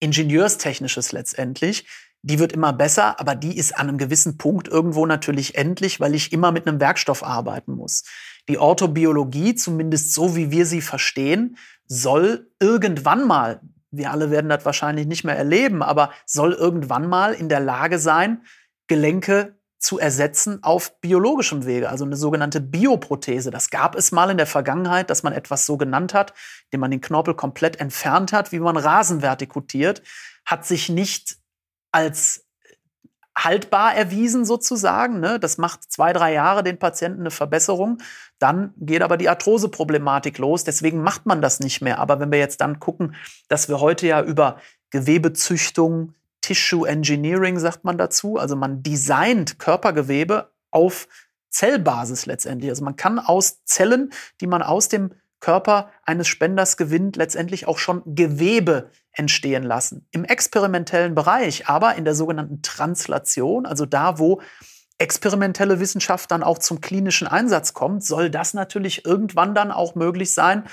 Ingenieurstechnisches 0.00 1.12
letztendlich, 1.12 1.86
die 2.20 2.38
wird 2.38 2.52
immer 2.52 2.74
besser, 2.74 3.18
aber 3.18 3.34
die 3.34 3.56
ist 3.56 3.74
an 3.74 3.88
einem 3.88 3.96
gewissen 3.96 4.36
Punkt 4.36 4.68
irgendwo 4.68 5.06
natürlich 5.06 5.54
endlich, 5.54 6.00
weil 6.00 6.14
ich 6.14 6.34
immer 6.34 6.52
mit 6.52 6.66
einem 6.66 6.80
Werkstoff 6.80 7.22
arbeiten 7.22 7.72
muss. 7.72 8.04
Die 8.46 8.58
Orthobiologie, 8.58 9.54
zumindest 9.54 10.12
so 10.12 10.36
wie 10.36 10.50
wir 10.50 10.66
sie 10.66 10.82
verstehen, 10.82 11.56
soll 11.86 12.50
irgendwann 12.60 13.26
mal 13.26 13.62
wir 13.90 14.10
alle 14.10 14.30
werden 14.30 14.48
das 14.48 14.64
wahrscheinlich 14.64 15.06
nicht 15.06 15.24
mehr 15.24 15.36
erleben, 15.36 15.82
aber 15.82 16.12
soll 16.26 16.52
irgendwann 16.52 17.08
mal 17.08 17.34
in 17.34 17.48
der 17.48 17.60
Lage 17.60 17.98
sein, 17.98 18.42
Gelenke 18.86 19.56
zu 19.78 19.98
ersetzen 19.98 20.62
auf 20.62 21.00
biologischem 21.00 21.64
Wege, 21.64 21.88
also 21.88 22.04
eine 22.04 22.16
sogenannte 22.16 22.60
Bioprothese. 22.60 23.50
Das 23.50 23.70
gab 23.70 23.96
es 23.96 24.12
mal 24.12 24.30
in 24.30 24.36
der 24.36 24.46
Vergangenheit, 24.46 25.08
dass 25.08 25.22
man 25.22 25.32
etwas 25.32 25.64
so 25.64 25.78
genannt 25.78 26.12
hat, 26.12 26.34
indem 26.66 26.80
man 26.80 26.90
den 26.90 27.00
Knorpel 27.00 27.34
komplett 27.34 27.80
entfernt 27.80 28.32
hat, 28.32 28.52
wie 28.52 28.60
man 28.60 28.76
Rasen 28.76 29.22
vertikutiert, 29.22 30.02
hat 30.44 30.66
sich 30.66 30.90
nicht 30.90 31.38
als 31.92 32.46
haltbar 33.36 33.94
erwiesen 33.94 34.44
sozusagen. 34.44 35.20
Ne? 35.20 35.38
Das 35.38 35.58
macht 35.58 35.90
zwei, 35.90 36.12
drei 36.12 36.32
Jahre 36.32 36.62
den 36.62 36.78
Patienten 36.78 37.20
eine 37.20 37.30
Verbesserung. 37.30 37.98
Dann 38.38 38.74
geht 38.76 39.02
aber 39.02 39.16
die 39.16 39.28
Arthroseproblematik 39.28 40.38
los. 40.38 40.64
Deswegen 40.64 41.02
macht 41.02 41.26
man 41.26 41.42
das 41.42 41.60
nicht 41.60 41.80
mehr. 41.80 41.98
Aber 41.98 42.20
wenn 42.20 42.32
wir 42.32 42.38
jetzt 42.38 42.60
dann 42.60 42.80
gucken, 42.80 43.14
dass 43.48 43.68
wir 43.68 43.80
heute 43.80 44.06
ja 44.06 44.22
über 44.22 44.58
Gewebezüchtung, 44.90 46.14
Tissue 46.40 46.88
Engineering 46.88 47.58
sagt 47.58 47.84
man 47.84 47.98
dazu, 47.98 48.38
also 48.38 48.56
man 48.56 48.82
designt 48.82 49.58
Körpergewebe 49.58 50.50
auf 50.70 51.06
Zellbasis 51.50 52.26
letztendlich. 52.26 52.70
Also 52.70 52.84
man 52.84 52.96
kann 52.96 53.18
aus 53.18 53.64
Zellen, 53.64 54.12
die 54.40 54.46
man 54.46 54.62
aus 54.62 54.88
dem 54.88 55.12
Körper 55.40 55.90
eines 56.04 56.28
Spenders 56.28 56.76
gewinnt, 56.76 57.16
letztendlich 57.16 57.66
auch 57.66 57.78
schon 57.78 58.02
Gewebe 58.14 58.90
entstehen 59.12 59.62
lassen. 59.62 60.06
Im 60.10 60.24
experimentellen 60.24 61.14
Bereich, 61.14 61.68
aber 61.68 61.96
in 61.96 62.04
der 62.04 62.14
sogenannten 62.14 62.62
Translation, 62.62 63.66
also 63.66 63.86
da, 63.86 64.18
wo 64.18 64.40
experimentelle 64.98 65.80
Wissenschaft 65.80 66.30
dann 66.30 66.42
auch 66.42 66.58
zum 66.58 66.80
klinischen 66.80 67.26
Einsatz 67.26 67.72
kommt, 67.72 68.04
soll 68.04 68.30
das 68.30 68.54
natürlich 68.54 69.04
irgendwann 69.06 69.54
dann 69.54 69.72
auch 69.72 69.94
möglich 69.94 70.32
sein, 70.32 70.64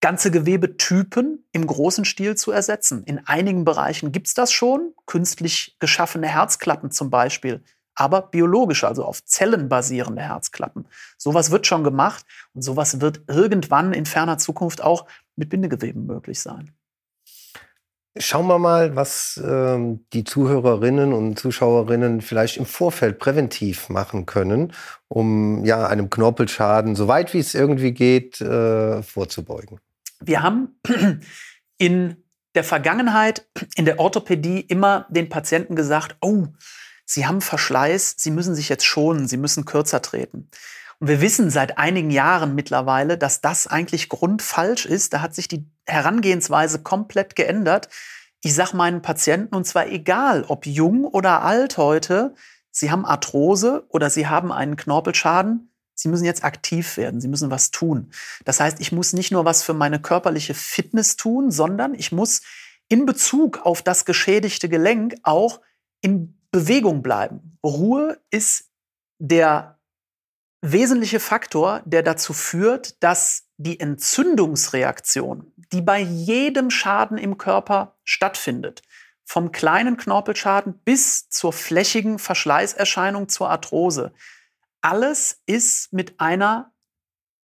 ganze 0.00 0.30
Gewebetypen 0.30 1.46
im 1.52 1.66
großen 1.66 2.04
Stil 2.04 2.36
zu 2.36 2.50
ersetzen. 2.50 3.04
In 3.04 3.26
einigen 3.26 3.64
Bereichen 3.64 4.12
gibt 4.12 4.28
es 4.28 4.34
das 4.34 4.52
schon, 4.52 4.94
künstlich 5.06 5.76
geschaffene 5.78 6.28
Herzklappen 6.28 6.90
zum 6.90 7.10
Beispiel, 7.10 7.62
aber 7.94 8.22
biologische, 8.22 8.88
also 8.88 9.04
auf 9.04 9.24
Zellen 9.24 9.68
basierende 9.68 10.22
Herzklappen. 10.22 10.86
Sowas 11.18 11.50
wird 11.50 11.66
schon 11.66 11.84
gemacht 11.84 12.24
und 12.54 12.62
sowas 12.62 13.00
wird 13.00 13.22
irgendwann 13.28 13.92
in 13.92 14.06
ferner 14.06 14.38
Zukunft 14.38 14.82
auch 14.82 15.06
mit 15.36 15.50
Bindegeweben 15.50 16.06
möglich 16.06 16.40
sein. 16.40 16.72
Schauen 18.18 18.46
wir 18.46 18.58
mal, 18.58 18.94
was 18.94 19.40
ähm, 19.42 20.04
die 20.12 20.24
Zuhörerinnen 20.24 21.14
und 21.14 21.38
Zuschauerinnen 21.38 22.20
vielleicht 22.20 22.58
im 22.58 22.66
Vorfeld 22.66 23.18
präventiv 23.18 23.88
machen 23.88 24.26
können, 24.26 24.74
um 25.08 25.64
ja 25.64 25.86
einem 25.86 26.10
Knorpelschaden, 26.10 26.94
so 26.94 27.08
weit 27.08 27.32
wie 27.32 27.38
es 27.38 27.54
irgendwie 27.54 27.92
geht, 27.92 28.38
äh, 28.42 29.02
vorzubeugen. 29.02 29.80
Wir 30.20 30.42
haben 30.42 30.78
in 31.78 32.22
der 32.54 32.64
Vergangenheit 32.64 33.46
in 33.76 33.86
der 33.86 33.98
Orthopädie 33.98 34.60
immer 34.60 35.06
den 35.08 35.30
Patienten 35.30 35.74
gesagt, 35.74 36.16
oh, 36.20 36.48
Sie 37.04 37.26
haben 37.26 37.40
Verschleiß, 37.40 38.14
Sie 38.16 38.30
müssen 38.30 38.54
sich 38.54 38.68
jetzt 38.68 38.84
schonen, 38.84 39.28
Sie 39.28 39.36
müssen 39.36 39.64
kürzer 39.64 40.02
treten. 40.02 40.48
Und 40.98 41.08
wir 41.08 41.20
wissen 41.20 41.50
seit 41.50 41.78
einigen 41.78 42.10
Jahren 42.10 42.54
mittlerweile, 42.54 43.18
dass 43.18 43.40
das 43.40 43.66
eigentlich 43.66 44.08
grundfalsch 44.08 44.86
ist. 44.86 45.12
Da 45.12 45.20
hat 45.20 45.34
sich 45.34 45.48
die 45.48 45.66
Herangehensweise 45.84 46.80
komplett 46.80 47.34
geändert. 47.34 47.88
Ich 48.40 48.54
sage 48.54 48.76
meinen 48.76 49.02
Patienten, 49.02 49.54
und 49.54 49.66
zwar 49.66 49.88
egal, 49.88 50.44
ob 50.46 50.64
jung 50.64 51.04
oder 51.04 51.42
alt 51.42 51.76
heute, 51.76 52.34
Sie 52.70 52.90
haben 52.90 53.04
Arthrose 53.04 53.84
oder 53.88 54.10
Sie 54.10 54.28
haben 54.28 54.52
einen 54.52 54.76
Knorpelschaden. 54.76 55.72
Sie 55.94 56.08
müssen 56.08 56.24
jetzt 56.24 56.44
aktiv 56.44 56.96
werden. 56.96 57.20
Sie 57.20 57.28
müssen 57.28 57.50
was 57.50 57.70
tun. 57.70 58.12
Das 58.44 58.60
heißt, 58.60 58.80
ich 58.80 58.92
muss 58.92 59.12
nicht 59.12 59.30
nur 59.30 59.44
was 59.44 59.62
für 59.62 59.74
meine 59.74 60.00
körperliche 60.00 60.54
Fitness 60.54 61.16
tun, 61.16 61.50
sondern 61.50 61.94
ich 61.94 62.12
muss 62.12 62.42
in 62.88 63.06
Bezug 63.06 63.58
auf 63.66 63.82
das 63.82 64.04
geschädigte 64.04 64.68
Gelenk 64.68 65.16
auch 65.22 65.60
in 66.00 66.38
Bewegung 66.52 67.02
bleiben. 67.02 67.58
Ruhe 67.64 68.20
ist 68.30 68.70
der 69.18 69.80
wesentliche 70.60 71.18
Faktor, 71.18 71.82
der 71.84 72.02
dazu 72.02 72.32
führt, 72.32 73.02
dass 73.02 73.48
die 73.56 73.80
Entzündungsreaktion, 73.80 75.52
die 75.72 75.82
bei 75.82 75.98
jedem 75.98 76.70
Schaden 76.70 77.18
im 77.18 77.38
Körper 77.38 77.96
stattfindet, 78.04 78.82
vom 79.24 79.50
kleinen 79.50 79.96
Knorpelschaden 79.96 80.78
bis 80.84 81.28
zur 81.28 81.52
flächigen 81.52 82.18
Verschleißerscheinung 82.18 83.28
zur 83.28 83.50
Arthrose, 83.50 84.12
alles 84.82 85.40
ist 85.46 85.92
mit 85.92 86.20
einer 86.20 86.72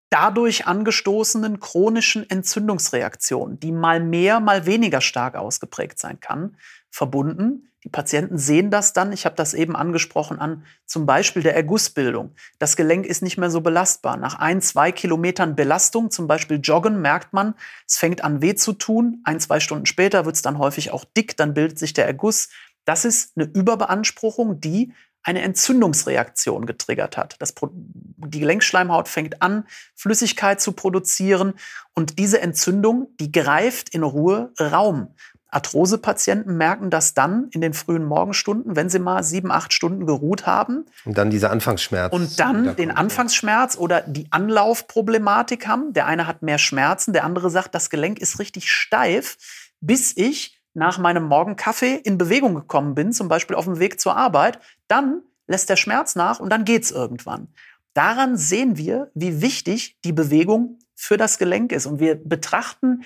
dadurch 0.10 0.68
angestoßenen 0.68 1.60
chronischen 1.60 2.30
Entzündungsreaktion, 2.30 3.60
die 3.60 3.72
mal 3.72 4.00
mehr, 4.00 4.40
mal 4.40 4.66
weniger 4.66 5.02
stark 5.02 5.36
ausgeprägt 5.36 6.00
sein 6.00 6.20
kann, 6.20 6.58
verbunden. 6.90 7.72
Die 7.88 7.92
Patienten 7.92 8.38
sehen 8.38 8.70
das 8.70 8.92
dann, 8.92 9.14
ich 9.14 9.26
habe 9.26 9.38
das 9.38 9.54
eben 9.54 9.74
angesprochen, 9.74 10.40
an 10.40 10.66
zum 10.86 11.06
Beispiel 11.06 11.42
der 11.42 11.56
Ergussbildung. 11.56 12.36
Das 12.60 12.76
Gelenk 12.76 13.06
ist 13.06 13.24
nicht 13.24 13.38
mehr 13.38 13.50
so 13.50 13.62
belastbar. 13.62 14.18
Nach 14.18 14.36
ein, 14.40 14.62
zwei 14.62 14.92
Kilometern 14.92 15.56
Belastung, 15.56 16.12
zum 16.12 16.28
Beispiel 16.28 16.60
Joggen, 16.62 17.02
merkt 17.02 17.32
man, 17.32 17.54
es 17.88 17.98
fängt 17.98 18.26
an 18.26 18.42
weh 18.42 18.56
zu 18.56 18.74
tun. 18.74 19.22
Ein, 19.24 19.40
zwei 19.40 19.62
Stunden 19.62 19.86
später 19.86 20.26
wird 20.26 20.36
es 20.36 20.42
dann 20.42 20.58
häufig 20.58 20.92
auch 20.92 21.06
dick, 21.06 21.38
dann 21.38 21.54
bildet 21.54 21.80
sich 21.80 21.94
der 21.94 22.06
Erguss. 22.06 22.50
Das 22.84 23.06
ist 23.06 23.38
eine 23.38 23.46
Überbeanspruchung, 23.46 24.60
die 24.60 24.92
eine 25.24 25.42
Entzündungsreaktion 25.44 26.66
getriggert 26.66 27.16
hat. 27.16 27.38
Das, 27.40 27.56
die 27.72 28.40
Gelenkschleimhaut 28.42 29.08
fängt 29.08 29.42
an, 29.42 29.66
Flüssigkeit 29.96 30.60
zu 30.60 30.74
produzieren 30.74 31.54
und 31.94 32.20
diese 32.20 32.42
Entzündung, 32.42 33.08
die 33.22 33.32
greift 33.32 33.88
in 33.96 34.04
Ruhe 34.04 34.52
Raum. 34.60 35.16
Arthrosepatienten 35.50 36.58
merken 36.58 36.90
das 36.90 37.14
dann 37.14 37.48
in 37.52 37.62
den 37.62 37.74
frühen 37.74 38.04
Morgenstunden, 38.04 38.76
wenn 38.76 38.90
sie 38.90 39.00
mal 39.00 39.24
sieben, 39.24 39.52
acht 39.52 39.72
Stunden 39.72 40.06
geruht 40.06 40.46
haben. 40.46 40.86
Und 41.06 41.18
dann 41.18 41.30
dieser 41.30 41.52
Anfangsschmerz. 41.52 42.14
Und 42.14 42.40
dann 42.40 42.76
den 42.76 42.92
Anfangsschmerz 42.92 43.78
oder 43.78 44.02
die 44.02 44.28
Anlaufproblematik 44.32 45.68
haben. 45.68 45.94
Der 45.94 46.06
eine 46.06 46.28
hat 46.28 46.42
mehr 46.42 46.58
Schmerzen, 46.58 47.14
der 47.14 47.24
andere 47.24 47.50
sagt, 47.50 47.74
das 47.76 47.90
Gelenk 47.90 48.20
ist 48.20 48.40
richtig 48.40 48.72
steif, 48.72 49.38
bis 49.80 50.16
ich 50.18 50.60
nach 50.74 50.98
meinem 50.98 51.24
Morgenkaffee 51.24 51.96
in 51.96 52.18
Bewegung 52.18 52.54
gekommen 52.54 52.94
bin, 52.94 53.14
zum 53.14 53.30
Beispiel 53.30 53.56
auf 53.56 53.66
dem 53.66 53.80
Weg 53.80 54.00
zur 54.00 54.16
Arbeit. 54.16 54.60
Dann 54.88 55.22
lässt 55.48 55.70
der 55.70 55.78
Schmerz 55.78 56.16
nach 56.16 56.40
und 56.40 56.50
dann 56.50 56.66
geht's 56.66 56.92
irgendwann. 56.92 57.48
Daran 57.94 58.38
sehen 58.38 58.78
wir, 58.78 59.10
wie 59.16 59.42
wichtig 59.42 59.98
die 60.04 60.14
Bewegung 60.14 60.78
für 60.94 61.18
das 61.18 61.40
Gelenk 61.40 61.72
ist. 61.72 61.86
Und 61.86 62.00
wir 62.00 62.16
betrachten 62.16 63.04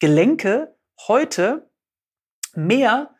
Gelenke 0.00 0.74
heute 1.08 1.70
mehr 2.56 3.10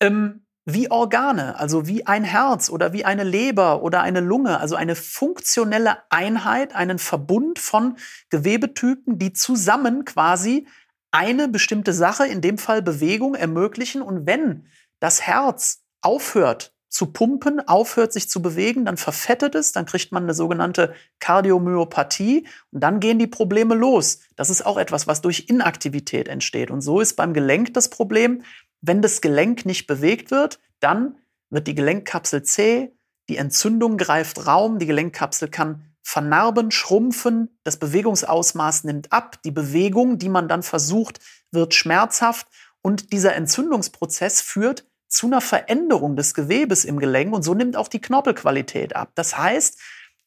ähm, 0.00 0.46
wie 0.66 0.90
Organe, 0.90 1.58
also 1.58 1.86
wie 1.86 2.06
ein 2.06 2.24
Herz 2.24 2.70
oder 2.70 2.92
wie 2.92 3.04
eine 3.04 3.22
Leber 3.22 3.82
oder 3.82 4.02
eine 4.02 4.20
Lunge, 4.20 4.58
also 4.58 4.74
eine 4.74 4.96
funktionelle 4.96 5.98
Einheit, 6.10 6.74
einen 6.74 6.98
Verbund 6.98 7.60
von 7.60 7.96
Gewebetypen, 8.30 9.18
die 9.18 9.32
zusammen 9.32 10.04
quasi 10.04 10.66
eine 11.12 11.46
bestimmte 11.48 11.92
Sache, 11.92 12.26
in 12.26 12.40
dem 12.40 12.58
Fall 12.58 12.82
Bewegung, 12.82 13.36
ermöglichen. 13.36 14.02
Und 14.02 14.26
wenn 14.26 14.66
das 14.98 15.22
Herz 15.22 15.84
aufhört 16.02 16.74
zu 16.88 17.06
pumpen, 17.06 17.60
aufhört 17.60 18.12
sich 18.12 18.28
zu 18.28 18.42
bewegen, 18.42 18.84
dann 18.84 18.96
verfettet 18.96 19.54
es, 19.54 19.72
dann 19.72 19.86
kriegt 19.86 20.12
man 20.12 20.24
eine 20.24 20.34
sogenannte 20.34 20.94
Kardiomyopathie 21.20 22.46
und 22.72 22.80
dann 22.80 23.00
gehen 23.00 23.18
die 23.18 23.26
Probleme 23.26 23.74
los. 23.74 24.20
Das 24.34 24.50
ist 24.50 24.64
auch 24.64 24.78
etwas, 24.78 25.06
was 25.06 25.20
durch 25.20 25.46
Inaktivität 25.48 26.26
entsteht. 26.26 26.70
Und 26.70 26.80
so 26.80 27.00
ist 27.00 27.14
beim 27.14 27.34
Gelenk 27.34 27.74
das 27.74 27.90
Problem, 27.90 28.42
wenn 28.80 29.02
das 29.02 29.20
Gelenk 29.20 29.66
nicht 29.66 29.86
bewegt 29.86 30.30
wird, 30.30 30.60
dann 30.80 31.18
wird 31.50 31.66
die 31.66 31.74
Gelenkkapsel 31.74 32.42
zäh, 32.42 32.92
die 33.28 33.36
Entzündung 33.36 33.96
greift 33.96 34.46
Raum, 34.46 34.78
die 34.78 34.86
Gelenkkapsel 34.86 35.48
kann 35.48 35.84
vernarben, 36.02 36.70
schrumpfen, 36.70 37.58
das 37.64 37.78
Bewegungsausmaß 37.78 38.84
nimmt 38.84 39.12
ab, 39.12 39.42
die 39.42 39.50
Bewegung, 39.50 40.18
die 40.18 40.28
man 40.28 40.48
dann 40.48 40.62
versucht, 40.62 41.18
wird 41.50 41.74
schmerzhaft 41.74 42.46
und 42.80 43.12
dieser 43.12 43.34
Entzündungsprozess 43.34 44.40
führt 44.40 44.86
zu 45.08 45.26
einer 45.26 45.40
Veränderung 45.40 46.14
des 46.14 46.34
Gewebes 46.34 46.84
im 46.84 47.00
Gelenk 47.00 47.34
und 47.34 47.42
so 47.42 47.54
nimmt 47.54 47.76
auch 47.76 47.88
die 47.88 48.00
Knorpelqualität 48.00 48.94
ab. 48.94 49.10
Das 49.16 49.36
heißt, 49.36 49.80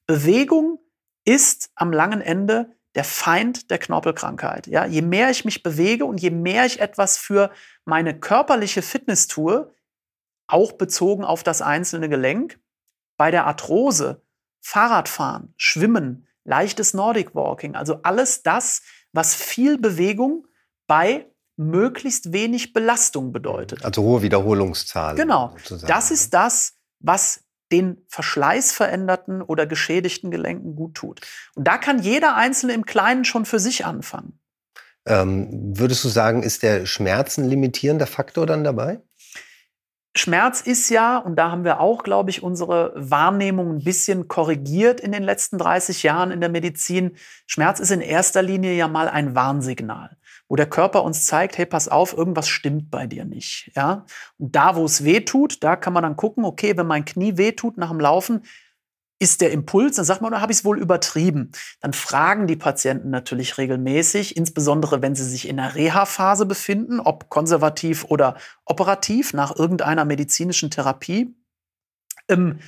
Bewegung 0.05 0.79
ist 1.23 1.69
am 1.75 1.93
langen 1.93 2.21
Ende 2.21 2.75
der 2.95 3.03
Feind 3.03 3.69
der 3.69 3.77
Knorpelkrankheit. 3.77 4.67
Ja, 4.67 4.85
je 4.85 5.01
mehr 5.01 5.29
ich 5.29 5.45
mich 5.45 5.63
bewege 5.63 6.05
und 6.05 6.19
je 6.19 6.31
mehr 6.31 6.65
ich 6.65 6.79
etwas 6.79 7.17
für 7.17 7.51
meine 7.85 8.19
körperliche 8.19 8.81
Fitness 8.81 9.27
tue, 9.27 9.73
auch 10.47 10.73
bezogen 10.73 11.23
auf 11.23 11.43
das 11.43 11.61
einzelne 11.61 12.09
Gelenk, 12.09 12.59
bei 13.17 13.31
der 13.31 13.45
Arthrose, 13.45 14.23
Fahrradfahren, 14.61 15.53
Schwimmen, 15.57 16.27
leichtes 16.43 16.93
Nordic 16.93 17.35
Walking, 17.35 17.75
also 17.75 17.99
alles 18.03 18.41
das, 18.41 18.81
was 19.11 19.35
viel 19.35 19.77
Bewegung 19.77 20.47
bei 20.87 21.27
möglichst 21.55 22.31
wenig 22.31 22.73
Belastung 22.73 23.31
bedeutet. 23.31 23.83
Also 23.83 24.01
hohe 24.01 24.21
Wiederholungszahlen. 24.21 25.17
Genau. 25.17 25.49
Sozusagen. 25.57 25.87
Das 25.87 26.09
ist 26.09 26.33
das, 26.33 26.77
was 26.99 27.43
den 27.71 28.05
verschleißveränderten 28.07 29.41
oder 29.41 29.65
geschädigten 29.65 30.31
Gelenken 30.31 30.75
gut 30.75 30.95
tut. 30.95 31.21
Und 31.55 31.67
da 31.67 31.77
kann 31.77 31.99
jeder 31.99 32.35
Einzelne 32.35 32.73
im 32.73 32.85
Kleinen 32.85 33.25
schon 33.25 33.45
für 33.45 33.59
sich 33.59 33.85
anfangen. 33.85 34.39
Ähm, 35.05 35.77
würdest 35.77 36.03
du 36.03 36.09
sagen, 36.09 36.43
ist 36.43 36.63
der 36.63 36.85
Schmerzen 36.85 37.47
limitierender 37.47 38.07
Faktor 38.07 38.45
dann 38.45 38.63
dabei? 38.63 39.01
Schmerz 40.15 40.61
ist 40.61 40.89
ja, 40.89 41.17
und 41.17 41.35
da 41.35 41.51
haben 41.51 41.63
wir 41.63 41.79
auch, 41.79 42.03
glaube 42.03 42.29
ich, 42.31 42.43
unsere 42.43 42.91
Wahrnehmung 42.95 43.75
ein 43.75 43.83
bisschen 43.83 44.27
korrigiert 44.27 44.99
in 44.99 45.11
den 45.11 45.23
letzten 45.23 45.57
30 45.57 46.03
Jahren 46.03 46.31
in 46.31 46.41
der 46.41 46.49
Medizin. 46.49 47.15
Schmerz 47.45 47.79
ist 47.79 47.91
in 47.91 48.01
erster 48.01 48.41
Linie 48.41 48.73
ja 48.73 48.87
mal 48.87 49.07
ein 49.07 49.35
Warnsignal 49.35 50.17
wo 50.49 50.55
der 50.55 50.67
Körper 50.67 51.03
uns 51.03 51.25
zeigt, 51.25 51.57
hey, 51.57 51.65
pass 51.65 51.87
auf, 51.87 52.17
irgendwas 52.17 52.49
stimmt 52.49 52.89
bei 52.89 53.07
dir 53.07 53.23
nicht. 53.23 53.71
Ja? 53.75 54.05
Und 54.37 54.55
da, 54.55 54.75
wo 54.75 54.83
es 54.83 55.05
weh 55.05 55.21
tut, 55.21 55.63
da 55.63 55.75
kann 55.75 55.93
man 55.93 56.03
dann 56.03 56.17
gucken, 56.17 56.43
okay, 56.43 56.75
wenn 56.75 56.87
mein 56.87 57.05
Knie 57.05 57.37
weh 57.37 57.53
tut 57.53 57.77
nach 57.77 57.89
dem 57.89 57.99
Laufen, 57.99 58.41
ist 59.21 59.41
der 59.41 59.51
Impuls, 59.51 59.97
dann 59.97 60.05
sagt 60.05 60.21
man, 60.21 60.31
oder 60.31 60.41
habe 60.41 60.51
ich 60.51 60.59
es 60.59 60.65
wohl 60.65 60.79
übertrieben? 60.79 61.51
Dann 61.81 61.93
fragen 61.93 62.47
die 62.47 62.55
Patienten 62.55 63.09
natürlich 63.09 63.57
regelmäßig, 63.57 64.37
insbesondere 64.37 65.01
wenn 65.01 65.13
sie 65.13 65.25
sich 65.25 65.47
in 65.47 65.57
der 65.57 65.75
Reha-Phase 65.75 66.45
befinden, 66.45 66.99
ob 67.01 67.29
konservativ 67.29 68.05
oder 68.05 68.37
operativ 68.65 69.33
nach 69.33 69.55
irgendeiner 69.55 70.05
medizinischen 70.05 70.71
Therapie. 70.71 71.35
Ähm, 72.29 72.59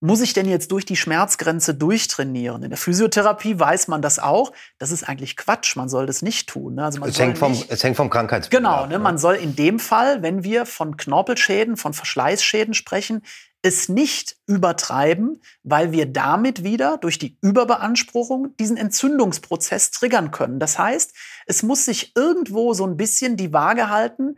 muss 0.00 0.20
ich 0.20 0.32
denn 0.32 0.48
jetzt 0.48 0.70
durch 0.70 0.86
die 0.86 0.96
Schmerzgrenze 0.96 1.74
durchtrainieren? 1.74 2.62
In 2.62 2.70
der 2.70 2.78
Physiotherapie 2.78 3.58
weiß 3.58 3.88
man 3.88 4.00
das 4.00 4.18
auch. 4.18 4.52
Das 4.78 4.92
ist 4.92 5.08
eigentlich 5.08 5.36
Quatsch. 5.36 5.74
Man 5.76 5.88
soll 5.88 6.06
das 6.06 6.22
nicht 6.22 6.48
tun. 6.48 6.76
Ne? 6.76 6.84
Also 6.84 7.04
es, 7.04 7.18
hängt 7.18 7.38
vom, 7.38 7.52
nicht, 7.52 7.70
es 7.70 7.82
hängt 7.82 7.96
vom 7.96 8.08
Krankheitsbild 8.08 8.62
Genau. 8.62 8.86
Ne? 8.86 8.98
Man 8.98 9.18
soll 9.18 9.34
in 9.34 9.56
dem 9.56 9.80
Fall, 9.80 10.22
wenn 10.22 10.44
wir 10.44 10.66
von 10.66 10.96
Knorpelschäden, 10.96 11.76
von 11.76 11.94
Verschleißschäden 11.94 12.74
sprechen, 12.74 13.22
es 13.62 13.88
nicht 13.88 14.36
übertreiben, 14.46 15.42
weil 15.64 15.90
wir 15.90 16.06
damit 16.06 16.62
wieder 16.62 16.96
durch 16.98 17.18
die 17.18 17.36
Überbeanspruchung 17.40 18.56
diesen 18.56 18.76
Entzündungsprozess 18.76 19.90
triggern 19.90 20.30
können. 20.30 20.60
Das 20.60 20.78
heißt, 20.78 21.12
es 21.46 21.64
muss 21.64 21.84
sich 21.84 22.12
irgendwo 22.14 22.72
so 22.72 22.86
ein 22.86 22.96
bisschen 22.96 23.36
die 23.36 23.52
Waage 23.52 23.90
halten, 23.90 24.36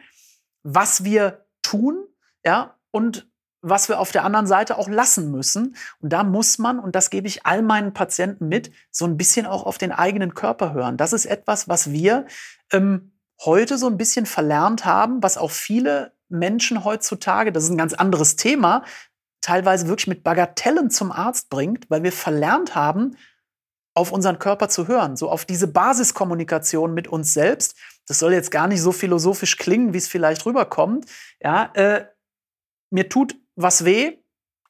was 0.62 1.04
wir 1.04 1.44
tun, 1.62 2.06
ja, 2.44 2.76
und 2.90 3.29
was 3.62 3.88
wir 3.88 4.00
auf 4.00 4.12
der 4.12 4.24
anderen 4.24 4.46
Seite 4.46 4.78
auch 4.78 4.88
lassen 4.88 5.30
müssen. 5.30 5.76
Und 6.00 6.12
da 6.12 6.24
muss 6.24 6.58
man, 6.58 6.78
und 6.78 6.94
das 6.94 7.10
gebe 7.10 7.26
ich 7.26 7.46
all 7.46 7.62
meinen 7.62 7.92
Patienten 7.92 8.48
mit, 8.48 8.72
so 8.90 9.04
ein 9.04 9.16
bisschen 9.16 9.46
auch 9.46 9.64
auf 9.64 9.78
den 9.78 9.92
eigenen 9.92 10.34
Körper 10.34 10.72
hören. 10.72 10.96
Das 10.96 11.12
ist 11.12 11.26
etwas, 11.26 11.68
was 11.68 11.90
wir 11.90 12.26
ähm, 12.72 13.12
heute 13.44 13.78
so 13.78 13.86
ein 13.86 13.96
bisschen 13.98 14.26
verlernt 14.26 14.84
haben, 14.84 15.22
was 15.22 15.36
auch 15.36 15.50
viele 15.50 16.12
Menschen 16.28 16.84
heutzutage, 16.84 17.52
das 17.52 17.64
ist 17.64 17.70
ein 17.70 17.78
ganz 17.78 17.92
anderes 17.92 18.36
Thema, 18.36 18.84
teilweise 19.40 19.88
wirklich 19.88 20.06
mit 20.06 20.22
Bagatellen 20.22 20.90
zum 20.90 21.10
Arzt 21.12 21.50
bringt, 21.50 21.90
weil 21.90 22.02
wir 22.02 22.12
verlernt 22.12 22.74
haben, 22.74 23.16
auf 23.94 24.12
unseren 24.12 24.38
Körper 24.38 24.68
zu 24.68 24.86
hören, 24.86 25.16
so 25.16 25.28
auf 25.28 25.44
diese 25.44 25.66
Basiskommunikation 25.66 26.94
mit 26.94 27.08
uns 27.08 27.34
selbst. 27.34 27.76
Das 28.06 28.20
soll 28.20 28.32
jetzt 28.32 28.50
gar 28.50 28.68
nicht 28.68 28.80
so 28.80 28.92
philosophisch 28.92 29.56
klingen, 29.56 29.92
wie 29.92 29.98
es 29.98 30.08
vielleicht 30.08 30.46
rüberkommt. 30.46 31.06
Ja, 31.42 31.70
äh, 31.74 32.06
mir 32.90 33.08
tut 33.08 33.36
was 33.62 33.84
weh, 33.84 34.18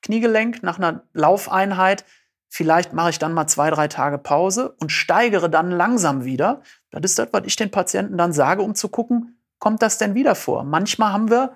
Kniegelenk 0.03 0.63
nach 0.63 0.79
einer 0.79 1.03
Laufeinheit. 1.13 2.05
Vielleicht 2.49 2.93
mache 2.93 3.11
ich 3.11 3.19
dann 3.19 3.33
mal 3.33 3.47
zwei, 3.47 3.71
drei 3.71 3.89
Tage 3.89 4.19
Pause 4.19 4.75
und 4.81 4.91
steigere 4.91 5.49
dann 5.49 5.71
langsam 5.71 6.25
wieder. 6.25 6.63
Das 6.91 7.03
ist 7.05 7.19
das, 7.19 7.29
was 7.33 7.43
ich 7.45 7.57
den 7.57 7.71
Patienten 7.71 8.19
dann 8.19 8.33
sage, 8.33 8.63
um 8.63 8.75
zu 8.75 8.89
gucken, 8.89 9.39
kommt 9.59 9.83
das 9.83 9.99
denn 9.99 10.15
wieder 10.15 10.35
vor? 10.35 10.65
Manchmal 10.65 11.13
haben 11.13 11.31
wir 11.31 11.55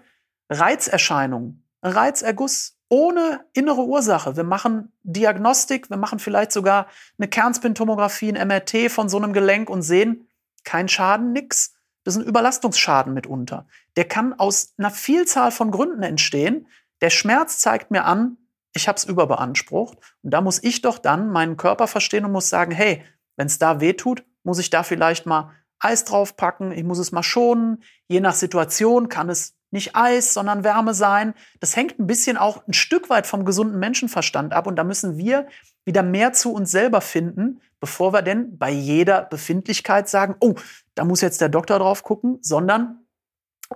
Reizerscheinungen, 0.50 1.64
Reizerguss 1.82 2.78
ohne 2.88 3.44
innere 3.54 3.84
Ursache. 3.84 4.36
Wir 4.36 4.44
machen 4.44 4.92
Diagnostik, 5.02 5.90
wir 5.90 5.96
machen 5.96 6.20
vielleicht 6.20 6.52
sogar 6.52 6.86
eine 7.18 7.26
Kernspintomographie, 7.26 8.32
ein 8.32 8.46
MRT 8.46 8.90
von 8.90 9.08
so 9.08 9.16
einem 9.16 9.32
Gelenk 9.32 9.68
und 9.68 9.82
sehen 9.82 10.28
kein 10.62 10.88
Schaden, 10.88 11.32
nix. 11.32 11.74
Das 12.04 12.14
ist 12.14 12.22
ein 12.22 12.28
Überlastungsschaden 12.28 13.14
mitunter. 13.14 13.66
Der 13.96 14.04
kann 14.04 14.34
aus 14.38 14.74
einer 14.76 14.90
Vielzahl 14.90 15.50
von 15.50 15.70
Gründen 15.70 16.02
entstehen. 16.02 16.66
Der 17.00 17.10
Schmerz 17.10 17.58
zeigt 17.58 17.90
mir 17.90 18.04
an, 18.04 18.38
ich 18.74 18.88
habe 18.88 18.96
es 18.96 19.04
überbeansprucht. 19.04 19.98
Und 20.22 20.30
da 20.30 20.40
muss 20.40 20.62
ich 20.62 20.82
doch 20.82 20.98
dann 20.98 21.30
meinen 21.30 21.56
Körper 21.56 21.86
verstehen 21.86 22.24
und 22.24 22.32
muss 22.32 22.48
sagen, 22.48 22.72
hey, 22.72 23.04
wenn 23.36 23.46
es 23.46 23.58
da 23.58 23.80
weh 23.80 23.94
tut, 23.94 24.24
muss 24.42 24.58
ich 24.58 24.70
da 24.70 24.82
vielleicht 24.82 25.26
mal 25.26 25.52
Eis 25.78 26.04
draufpacken, 26.04 26.72
ich 26.72 26.84
muss 26.84 26.98
es 26.98 27.12
mal 27.12 27.22
schonen. 27.22 27.82
Je 28.08 28.20
nach 28.20 28.34
Situation 28.34 29.08
kann 29.08 29.28
es 29.28 29.54
nicht 29.70 29.96
Eis, 29.96 30.32
sondern 30.32 30.64
Wärme 30.64 30.94
sein. 30.94 31.34
Das 31.60 31.76
hängt 31.76 31.98
ein 31.98 32.06
bisschen 32.06 32.36
auch 32.36 32.66
ein 32.66 32.72
Stück 32.72 33.10
weit 33.10 33.26
vom 33.26 33.44
gesunden 33.44 33.78
Menschenverstand 33.78 34.52
ab. 34.52 34.66
Und 34.66 34.76
da 34.76 34.84
müssen 34.84 35.18
wir 35.18 35.46
wieder 35.84 36.02
mehr 36.02 36.32
zu 36.32 36.52
uns 36.52 36.70
selber 36.70 37.00
finden, 37.00 37.60
bevor 37.80 38.12
wir 38.12 38.22
denn 38.22 38.56
bei 38.56 38.70
jeder 38.70 39.22
Befindlichkeit 39.22 40.08
sagen, 40.08 40.36
oh, 40.40 40.54
da 40.94 41.04
muss 41.04 41.20
jetzt 41.20 41.40
der 41.40 41.48
Doktor 41.48 41.78
drauf 41.78 42.02
gucken, 42.02 42.38
sondern 42.40 43.03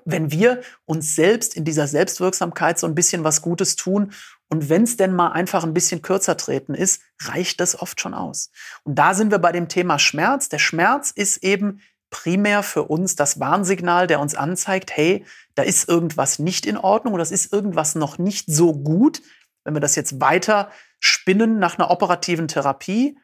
wenn 0.05 0.31
wir 0.31 0.61
uns 0.85 1.15
selbst 1.15 1.55
in 1.55 1.65
dieser 1.65 1.87
Selbstwirksamkeit 1.87 2.79
so 2.79 2.87
ein 2.87 2.95
bisschen 2.95 3.25
was 3.25 3.43
Gutes 3.43 3.77
tun 3.77 4.13
und 4.49 4.69
wenn 4.69 4.85
es 4.85 4.97
denn 4.97 5.15
mal 5.15 5.29
einfach 5.33 5.65
ein 5.65 5.75
bisschen 5.75 6.03
kürzer 6.03 6.37
treten 6.37 6.75
ist, 6.75 7.03
reicht 7.21 7.61
das 7.61 7.81
oft 7.81 8.01
schon 8.01 8.15
aus. 8.15 8.51
Und 8.85 8.99
da 8.99 9.15
sind 9.15 9.31
wir 9.31 9.39
bei 9.39 9.53
dem 9.53 9.69
Thema 9.69 9.99
Schmerz. 9.99 10.49
Der 10.49 10.59
Schmerz 10.59 11.11
ist 11.11 11.39
eben 11.39 11.81
primär 12.11 12.63
für 12.63 12.85
uns 12.85 13.17
das 13.17 13.39
Warnsignal, 13.39 14.07
der 14.07 14.21
uns 14.21 14.35
anzeigt, 14.35 14.97
hey, 14.97 15.27
da 15.55 15.63
ist 15.63 15.89
irgendwas 15.89 16.39
nicht 16.39 16.65
in 16.65 16.79
Ordnung 16.79 17.15
oder 17.15 17.21
das 17.21 17.31
ist 17.31 17.53
irgendwas 17.53 17.95
noch 17.95 18.17
nicht 18.17 18.47
so 18.51 18.73
gut. 18.73 19.21
Wenn 19.65 19.75
wir 19.75 19.81
das 19.81 19.97
jetzt 19.97 20.21
weiter 20.21 20.71
spinnen 20.99 21.59
nach 21.59 21.79
einer 21.79 21.91
operativen 21.91 22.49
Therapie, 22.49 23.19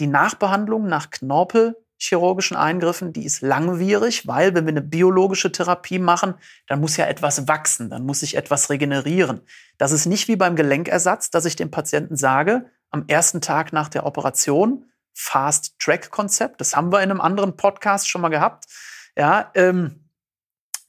die 0.00 0.06
Nachbehandlung 0.06 0.86
nach 0.86 1.10
knorpelchirurgischen 2.00 2.56
Eingriffen, 2.56 3.12
die 3.12 3.24
ist 3.24 3.42
langwierig, 3.42 4.26
weil 4.26 4.54
wenn 4.54 4.64
wir 4.64 4.72
eine 4.72 4.82
biologische 4.82 5.52
Therapie 5.52 5.98
machen, 5.98 6.34
dann 6.66 6.80
muss 6.80 6.96
ja 6.96 7.06
etwas 7.06 7.46
wachsen, 7.46 7.90
dann 7.90 8.06
muss 8.06 8.20
sich 8.20 8.36
etwas 8.36 8.70
regenerieren. 8.70 9.42
Das 9.78 9.92
ist 9.92 10.06
nicht 10.06 10.26
wie 10.26 10.36
beim 10.36 10.56
Gelenkersatz, 10.56 11.30
dass 11.30 11.44
ich 11.44 11.56
dem 11.56 11.70
Patienten 11.70 12.16
sage, 12.16 12.70
am 12.90 13.04
ersten 13.06 13.40
Tag 13.40 13.72
nach 13.72 13.88
der 13.88 14.06
Operation, 14.06 14.86
Fast-Track-Konzept, 15.12 16.60
das 16.60 16.74
haben 16.74 16.90
wir 16.90 17.02
in 17.02 17.10
einem 17.10 17.20
anderen 17.20 17.56
Podcast 17.56 18.08
schon 18.08 18.22
mal 18.22 18.28
gehabt, 18.30 18.64
ja, 19.16 19.50
ähm, 19.54 20.08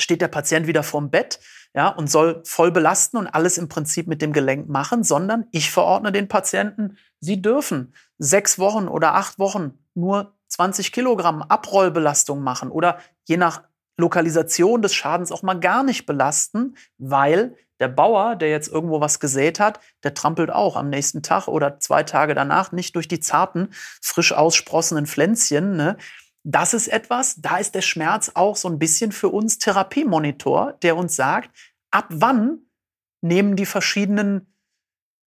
steht 0.01 0.21
der 0.21 0.29
Patient 0.29 0.67
wieder 0.67 0.83
vorm 0.83 1.11
Bett, 1.11 1.39
ja, 1.73 1.89
und 1.89 2.09
soll 2.09 2.41
voll 2.45 2.71
belasten 2.71 3.17
und 3.17 3.27
alles 3.27 3.57
im 3.57 3.69
Prinzip 3.69 4.07
mit 4.07 4.21
dem 4.21 4.33
Gelenk 4.33 4.67
machen, 4.69 5.03
sondern 5.03 5.45
ich 5.51 5.71
verordne 5.71 6.11
den 6.11 6.27
Patienten, 6.27 6.97
sie 7.19 7.41
dürfen 7.41 7.93
sechs 8.17 8.59
Wochen 8.59 8.87
oder 8.87 9.15
acht 9.15 9.39
Wochen 9.39 9.77
nur 9.93 10.33
20 10.51 10.91
Kilogramm 10.91 11.41
Abrollbelastung 11.41 12.41
machen 12.41 12.69
oder 12.69 12.99
je 13.25 13.37
nach 13.37 13.63
Lokalisation 13.97 14.81
des 14.81 14.93
Schadens 14.93 15.31
auch 15.31 15.43
mal 15.43 15.59
gar 15.59 15.83
nicht 15.83 16.05
belasten, 16.05 16.75
weil 16.97 17.55
der 17.79 17.87
Bauer, 17.87 18.35
der 18.35 18.49
jetzt 18.49 18.67
irgendwo 18.67 19.01
was 19.01 19.19
gesät 19.19 19.59
hat, 19.59 19.79
der 20.03 20.13
trampelt 20.13 20.51
auch 20.51 20.75
am 20.75 20.89
nächsten 20.89 21.23
Tag 21.23 21.47
oder 21.47 21.79
zwei 21.79 22.03
Tage 22.03 22.35
danach 22.35 22.71
nicht 22.71 22.95
durch 22.95 23.07
die 23.07 23.19
zarten, 23.19 23.69
frisch 24.01 24.33
aussprossenen 24.33 25.07
Pflänzchen. 25.07 25.75
Ne? 25.77 25.97
Das 26.43 26.73
ist 26.73 26.87
etwas, 26.87 27.41
da 27.41 27.57
ist 27.57 27.73
der 27.73 27.81
Schmerz 27.81 28.31
auch 28.35 28.55
so 28.55 28.67
ein 28.67 28.77
bisschen 28.77 29.11
für 29.11 29.29
uns 29.29 29.57
Therapiemonitor, 29.57 30.73
der 30.83 30.95
uns 30.95 31.15
sagt, 31.15 31.49
ab 31.91 32.05
wann 32.09 32.59
nehmen 33.21 33.55
die 33.55 33.65
verschiedenen 33.65 34.53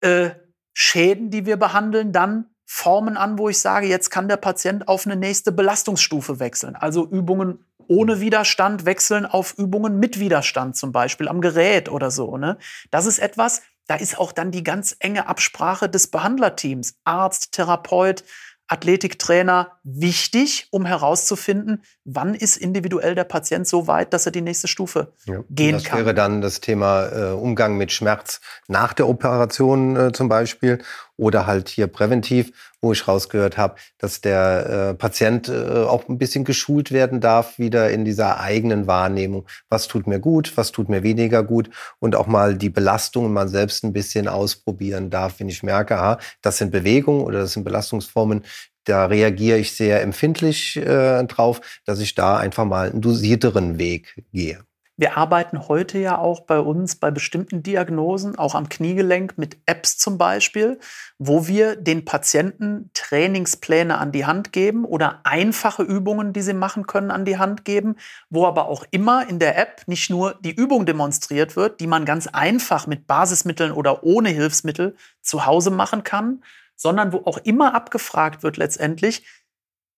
äh, 0.01 0.32
Schäden, 0.73 1.29
die 1.29 1.45
wir 1.45 1.58
behandeln, 1.58 2.13
dann 2.13 2.45
Formen 2.71 3.17
an, 3.17 3.39
wo 3.39 3.49
ich 3.49 3.58
sage, 3.58 3.88
jetzt 3.88 4.12
kann 4.12 4.27
der 4.27 4.38
Patient 4.38 4.88
auf 4.88 5.08
eine 5.08 5.15
nächste 5.15 5.51
Belastungsstufe 5.51 6.39
wechseln. 6.39 6.75
Also 6.75 7.03
Übungen 7.10 7.65
ohne 7.88 8.21
Widerstand 8.21 8.86
wechseln 8.86 9.25
auf 9.25 9.55
Übungen 9.58 9.97
mit 9.97 10.19
Widerstand, 10.19 10.77
zum 10.77 10.91
Beispiel 10.91 11.27
am 11.27 11.41
Gerät 11.41 11.89
oder 11.89 12.12
so. 12.12 12.38
Ne? 12.38 12.60
Das 12.91 13.08
ist 13.08 13.17
etwas, 13.17 13.63
da 13.88 13.95
ist 13.95 14.19
auch 14.19 14.32
dann 14.32 14.51
die 14.51 14.63
ganz 14.63 14.95
enge 14.99 15.27
Absprache 15.27 15.89
des 15.89 16.12
Behandlerteams, 16.12 16.99
Arzt, 17.05 17.53
Therapeut, 17.53 18.23
Athletiktrainer 18.67 19.79
wichtig, 19.84 20.67
um 20.69 20.86
herauszufinden, 20.86 21.82
wann 22.05 22.36
ist 22.36 22.55
individuell 22.55 23.15
der 23.15 23.23
Patient 23.23 23.67
so 23.67 23.88
weit, 23.88 24.13
dass 24.13 24.27
er 24.27 24.32
die 24.32 24.41
nächste 24.41 24.67
Stufe 24.67 25.13
ja, 25.25 25.43
gehen 25.49 25.73
das 25.73 25.86
kann. 25.86 25.97
Das 25.97 26.05
wäre 26.05 26.13
dann 26.13 26.41
das 26.41 26.62
Thema 26.62 27.08
äh, 27.08 27.32
Umgang 27.32 27.77
mit 27.77 27.91
Schmerz 27.91 28.41
nach 28.67 28.93
der 28.93 29.10
Operation 29.10 29.95
äh, 29.95 30.12
zum 30.12 30.29
Beispiel 30.29 30.84
oder 31.19 31.45
halt 31.45 31.69
hier 31.69 31.88
präventiv, 31.88 32.51
wo 32.82 32.93
ich 32.93 33.08
rausgehört 33.08 33.58
habe, 33.58 33.75
dass 33.97 34.21
der 34.21 34.91
äh, 34.91 34.93
Patient 34.95 35.49
äh, 35.49 35.84
auch 35.84 36.08
ein 36.08 36.17
bisschen 36.17 36.45
geschult 36.45 36.91
werden 36.91 37.19
darf, 37.19 37.60
wieder 37.60 37.91
in 37.91 38.05
dieser 38.05 38.39
eigenen 38.39 38.88
Wahrnehmung. 38.88 39.45
Was 39.69 39.88
tut 39.88 40.08
mir 40.08 40.19
gut, 40.19 40.53
was 40.55 40.71
tut 40.71 40.89
mir 40.89 41.03
weniger 41.03 41.43
gut 41.43 41.69
und 41.99 42.15
auch 42.15 42.27
mal 42.27 42.55
die 42.55 42.69
Belastungen 42.69 43.34
mal 43.34 43.49
selbst 43.49 43.84
ein 43.84 43.93
bisschen 43.93 44.27
ausprobieren 44.27 45.10
darf, 45.10 45.39
wenn 45.39 45.49
ich 45.49 45.62
merke, 45.62 45.97
aha, 45.97 46.19
das 46.41 46.58
sind 46.58 46.71
Bewegungen 46.71 47.21
oder 47.21 47.39
das 47.39 47.53
sind 47.53 47.65
Belastungsformen, 47.65 48.43
da 48.86 49.05
reagiere 49.05 49.58
ich 49.60 49.75
sehr 49.75 50.01
empfindlich 50.01 50.77
äh, 50.77 51.23
drauf, 51.25 51.62
dass 51.86 51.99
ich 51.99 52.15
da 52.15 52.38
einfach 52.38 52.65
mal 52.65 52.89
einen 52.89 53.01
dosierteren 53.01 53.77
Weg 53.77 54.23
gehe. 54.32 54.63
Wir 54.99 55.15
arbeiten 55.15 55.69
heute 55.69 55.97
ja 55.97 56.17
auch 56.17 56.41
bei 56.41 56.59
uns 56.59 56.97
bei 56.97 57.09
bestimmten 57.09 57.63
Diagnosen, 57.63 58.38
auch 58.38 58.53
am 58.53 58.67
Kniegelenk 58.67 59.38
mit 59.38 59.55
Apps 59.65 59.97
zum 59.97 60.17
Beispiel, 60.17 60.77
wo 61.17 61.47
wir 61.47 61.77
den 61.77 62.03
Patienten 62.03 62.91
Trainingspläne 62.93 63.97
an 63.97 64.12
die 64.12 64.25
Hand 64.25 64.51
geben 64.51 64.83
oder 64.83 65.21
einfache 65.23 65.83
Übungen, 65.83 66.33
die 66.33 66.41
sie 66.41 66.51
machen 66.51 66.85
können, 66.85 67.12
an 67.12 67.23
die 67.23 67.38
Hand 67.38 67.63
geben, 67.63 67.95
wo 68.29 68.45
aber 68.45 68.67
auch 68.67 68.83
immer 68.91 69.25
in 69.29 69.39
der 69.39 69.57
App 69.57 69.83
nicht 69.88 70.09
nur 70.09 70.33
die 70.41 70.53
Übung 70.53 70.85
demonstriert 70.85 71.55
wird, 71.55 71.79
die 71.79 71.88
man 71.88 72.03
ganz 72.03 72.27
einfach 72.27 72.85
mit 72.85 73.07
Basismitteln 73.07 73.71
oder 73.71 74.03
ohne 74.03 74.27
Hilfsmittel 74.27 74.97
zu 75.21 75.45
Hause 75.45 75.71
machen 75.71 76.03
kann, 76.03 76.43
sondern 76.75 77.13
wo 77.13 77.19
auch 77.19 77.38
immer 77.38 77.73
abgefragt 77.73 78.43
wird 78.43 78.57
letztendlich, 78.57 79.25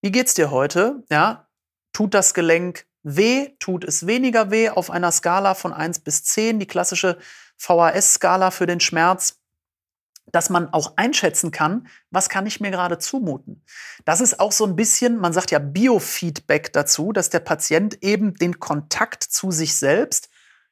wie 0.03 0.11
geht's 0.11 0.35
dir 0.35 0.51
heute? 0.51 1.03
Ja, 1.09 1.47
tut 1.91 2.13
das 2.13 2.35
Gelenk 2.35 2.85
weh, 3.03 3.49
tut 3.59 3.83
es 3.83 4.07
weniger 4.07 4.51
weh 4.51 4.69
auf 4.69 4.91
einer 4.91 5.11
Skala 5.11 5.53
von 5.53 5.73
1 5.73 5.99
bis 5.99 6.23
10, 6.23 6.59
die 6.59 6.67
klassische 6.67 7.17
VHS-Skala 7.57 8.51
für 8.51 8.65
den 8.65 8.79
Schmerz, 8.79 9.39
dass 10.31 10.49
man 10.49 10.71
auch 10.71 10.93
einschätzen 10.97 11.51
kann, 11.51 11.87
was 12.09 12.29
kann 12.29 12.45
ich 12.45 12.59
mir 12.59 12.71
gerade 12.71 12.97
zumuten. 12.99 13.63
Das 14.05 14.21
ist 14.21 14.39
auch 14.39 14.51
so 14.51 14.65
ein 14.65 14.75
bisschen, 14.75 15.17
man 15.17 15.33
sagt 15.33 15.51
ja 15.51 15.59
Biofeedback 15.59 16.71
dazu, 16.73 17.11
dass 17.11 17.29
der 17.29 17.39
Patient 17.39 18.01
eben 18.03 18.35
den 18.35 18.59
Kontakt 18.59 19.23
zu 19.23 19.51
sich 19.51 19.75
selbst, 19.75 20.29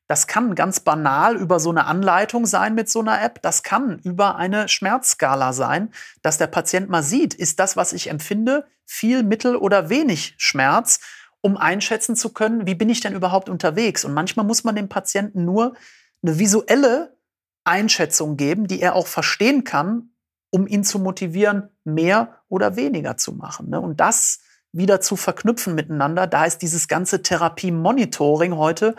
das 0.08 0.26
kann 0.26 0.56
ganz 0.56 0.80
banal 0.80 1.36
über 1.36 1.60
so 1.60 1.70
eine 1.70 1.86
Anleitung 1.86 2.48
sein 2.48 2.74
mit 2.74 2.90
so 2.90 3.00
einer 3.00 3.22
App, 3.22 3.44
das 3.44 3.62
kann 3.62 4.00
über 4.00 4.38
eine 4.38 4.68
Schmerzskala 4.68 5.54
sein, 5.54 5.94
dass 6.24 6.40
der 6.40 6.48
Patient 6.48 6.90
mal 6.90 7.04
sieht, 7.04 7.36
ist 7.36 7.60
das, 7.60 7.78
was 7.78 7.94
ich 7.94 8.10
empfinde, 8.10 8.66
viel, 8.86 9.22
mittel 9.22 9.56
oder 9.56 9.90
wenig 9.90 10.34
Schmerz 10.38 11.00
um 11.42 11.58
einschätzen 11.58 12.16
zu 12.16 12.34
können, 12.34 12.68
wie 12.68 12.76
bin 12.76 12.90
ich 12.90 13.02
denn 13.02 13.14
überhaupt 13.14 13.50
unterwegs. 13.50 14.06
Und 14.06 14.14
manchmal 14.14 14.46
muss 14.46 14.64
man 14.64 14.76
dem 14.76 14.90
Patienten 14.90 15.46
nur 15.46 15.74
eine 16.22 16.40
visuelle 16.40 17.18
Einschätzung 17.64 18.36
geben, 18.36 18.68
die 18.68 18.82
er 18.82 18.96
auch 18.96 19.08
verstehen 19.08 19.64
kann, 19.64 20.12
um 20.52 20.68
ihn 20.68 20.84
zu 20.84 21.00
motivieren, 21.00 21.70
mehr 21.84 22.42
oder 22.50 22.76
weniger 22.76 23.18
zu 23.18 23.34
machen. 23.34 23.70
Ne? 23.70 23.80
Und 23.80 24.00
das 24.00 24.40
wieder 24.72 25.02
zu 25.02 25.16
verknüpfen 25.16 25.76
miteinander, 25.76 26.28
da 26.28 26.46
ist 26.46 26.62
dieses 26.62 26.88
ganze 26.88 27.22
Therapie-Monitoring 27.24 28.56
heute 28.56 28.96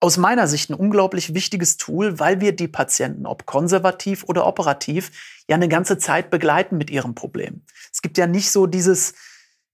aus 0.00 0.16
meiner 0.16 0.46
Sicht 0.46 0.70
ein 0.70 0.74
unglaublich 0.74 1.34
wichtiges 1.34 1.76
Tool, 1.76 2.18
weil 2.20 2.40
wir 2.40 2.54
die 2.54 2.68
Patienten, 2.68 3.26
ob 3.26 3.46
konservativ 3.46 4.24
oder 4.24 4.46
operativ, 4.46 5.10
ja 5.48 5.56
eine 5.56 5.68
ganze 5.68 5.98
Zeit 5.98 6.30
begleiten 6.30 6.78
mit 6.78 6.90
ihrem 6.90 7.14
Problem. 7.14 7.62
Es 7.92 8.00
gibt 8.00 8.16
ja 8.16 8.26
nicht 8.26 8.50
so 8.50 8.66
dieses, 8.66 9.14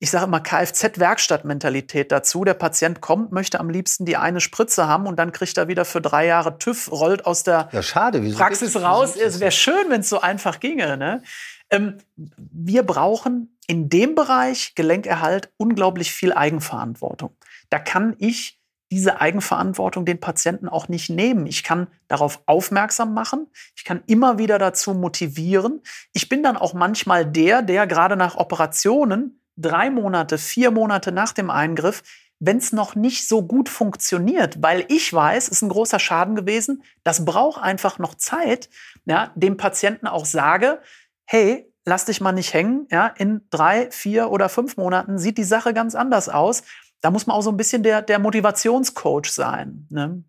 ich 0.05 0.11
sage 0.11 0.26
immer 0.26 0.40
Kfz-Werkstatt-Mentalität 0.40 2.12
dazu. 2.12 2.44
Der 2.44 2.52
Patient 2.52 3.00
kommt, 3.00 3.32
möchte 3.32 3.59
am 3.59 3.70
liebsten 3.70 4.05
die 4.05 4.18
eine 4.18 4.42
Spritze 4.42 4.86
haben 4.86 5.07
und 5.07 5.16
dann 5.16 5.32
kriegt 5.32 5.57
er 5.57 5.66
wieder 5.66 5.86
für 5.86 6.02
drei 6.02 6.26
Jahre 6.26 6.59
TÜV, 6.59 6.92
rollt 6.92 7.24
aus 7.24 7.42
der 7.42 7.70
ja, 7.72 7.82
schade. 7.82 8.20
Praxis 8.32 8.76
raus. 8.76 9.16
Es 9.16 9.40
wäre 9.40 9.50
schön, 9.50 9.88
wenn 9.88 10.02
es 10.02 10.11
so 10.11 10.20
einfach 10.20 10.61
ginge. 10.61 10.98
Ne? 10.98 11.22
Ähm, 11.70 11.96
wir 12.16 12.82
brauchen 12.82 13.57
in 13.66 13.88
dem 13.88 14.14
Bereich 14.14 14.74
Gelenkerhalt 14.74 15.50
unglaublich 15.57 16.12
viel 16.12 16.34
Eigenverantwortung. 16.34 17.34
Da 17.70 17.78
kann 17.78 18.14
ich 18.18 18.61
diese 18.90 19.22
Eigenverantwortung 19.22 20.05
den 20.05 20.20
Patienten 20.20 20.68
auch 20.68 20.88
nicht 20.88 21.09
nehmen. 21.09 21.46
Ich 21.46 21.64
kann 21.64 21.86
darauf 22.09 22.42
aufmerksam 22.44 23.14
machen. 23.14 23.46
Ich 23.74 23.84
kann 23.84 24.02
immer 24.07 24.36
wieder 24.36 24.59
dazu 24.59 24.92
motivieren. 24.92 25.80
Ich 26.12 26.28
bin 26.28 26.42
dann 26.42 26.59
auch 26.59 26.74
manchmal 26.74 27.24
der, 27.24 27.62
der 27.62 27.86
gerade 27.86 28.16
nach 28.16 28.36
Operationen 28.36 29.40
drei 29.57 29.90
Monate, 29.90 30.38
vier 30.38 30.70
Monate 30.70 31.12
nach 31.12 31.32
dem 31.32 31.50
Eingriff 31.50 32.02
wenn 32.40 32.59
es 32.59 32.72
noch 32.72 32.94
nicht 32.94 33.28
so 33.28 33.42
gut 33.42 33.68
funktioniert, 33.68 34.62
weil 34.62 34.84
ich 34.88 35.12
weiß, 35.12 35.44
es 35.44 35.52
ist 35.52 35.62
ein 35.62 35.68
großer 35.68 35.98
Schaden 35.98 36.34
gewesen. 36.34 36.82
Das 37.02 37.24
braucht 37.24 37.62
einfach 37.62 37.98
noch 37.98 38.14
Zeit, 38.16 38.68
ja, 39.07 39.32
dem 39.34 39.57
Patienten 39.57 40.07
auch 40.07 40.26
sage, 40.26 40.80
hey, 41.24 41.72
lass 41.84 42.05
dich 42.05 42.20
mal 42.20 42.32
nicht 42.32 42.52
hängen, 42.52 42.86
ja, 42.90 43.07
in 43.07 43.46
drei, 43.50 43.90
vier 43.90 44.30
oder 44.30 44.48
fünf 44.48 44.76
Monaten 44.76 45.18
sieht 45.18 45.38
die 45.38 45.44
Sache 45.44 45.74
ganz 45.74 45.94
anders 45.94 46.28
aus. 46.28 46.62
Da 47.00 47.11
muss 47.11 47.26
man 47.26 47.36
auch 47.36 47.42
so 47.42 47.50
ein 47.50 47.57
bisschen 47.57 47.82
der, 47.82 48.02
der 48.02 48.18
Motivationscoach 48.18 49.30
sein. 49.30 49.86
Ne? 49.90 50.24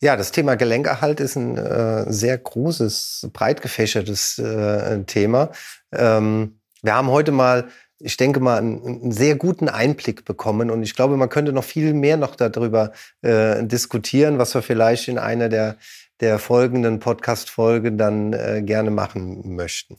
Ja, 0.00 0.16
das 0.16 0.32
Thema 0.32 0.56
Gelenkerhalt 0.56 1.20
ist 1.20 1.36
ein 1.36 1.56
äh, 1.56 2.10
sehr 2.12 2.36
großes, 2.36 3.30
breit 3.32 3.62
gefächertes 3.62 4.38
äh, 4.38 5.04
Thema. 5.04 5.50
Ähm, 5.92 6.60
wir 6.82 6.94
haben 6.94 7.08
heute 7.08 7.32
mal, 7.32 7.68
ich 8.00 8.16
denke 8.16 8.40
mal, 8.40 8.58
einen, 8.58 8.84
einen, 8.84 9.12
sehr 9.12 9.36
guten 9.36 9.68
Einblick 9.68 10.24
bekommen 10.24 10.70
und 10.70 10.82
ich 10.82 10.94
glaube, 10.94 11.16
man 11.16 11.28
könnte 11.28 11.52
noch 11.52 11.64
viel 11.64 11.94
mehr 11.94 12.16
noch 12.16 12.34
darüber 12.34 12.92
äh, 13.22 13.64
diskutieren, 13.64 14.38
was 14.38 14.54
wir 14.54 14.62
vielleicht 14.62 15.08
in 15.08 15.18
einer 15.18 15.48
der, 15.48 15.76
der 16.20 16.38
folgenden 16.38 16.98
Podcast-Folgen 16.98 17.98
dann 17.98 18.32
äh, 18.32 18.62
gerne 18.62 18.90
machen 18.90 19.54
möchten. 19.54 19.98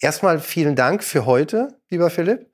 Erstmal 0.00 0.38
vielen 0.38 0.76
Dank 0.76 1.02
für 1.02 1.26
heute, 1.26 1.76
lieber 1.90 2.10
Philipp. 2.10 2.50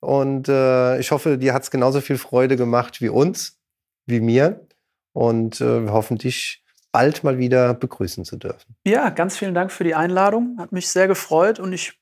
Und 0.00 0.48
äh, 0.48 0.98
ich 0.98 1.10
hoffe, 1.10 1.38
dir 1.38 1.54
hat 1.54 1.62
es 1.62 1.70
genauso 1.70 2.00
viel 2.00 2.18
Freude 2.18 2.56
gemacht 2.56 3.00
wie 3.00 3.08
uns, 3.08 3.58
wie 4.06 4.20
mir 4.20 4.66
und 5.12 5.60
äh, 5.60 5.84
wir 5.84 5.92
hoffen, 5.92 6.18
dich 6.18 6.62
bald 6.92 7.24
mal 7.24 7.38
wieder 7.38 7.74
begrüßen 7.74 8.24
zu 8.24 8.36
dürfen. 8.36 8.76
Ja, 8.86 9.08
ganz 9.10 9.36
vielen 9.36 9.54
Dank 9.54 9.72
für 9.72 9.82
die 9.82 9.94
Einladung. 9.94 10.56
Hat 10.60 10.72
mich 10.72 10.88
sehr 10.88 11.08
gefreut 11.08 11.58
und 11.58 11.72
ich 11.72 11.98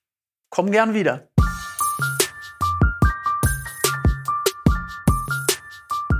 komme 0.50 0.70
gern 0.70 0.92
wieder. 0.94 1.28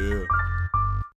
yeah. 0.00 0.49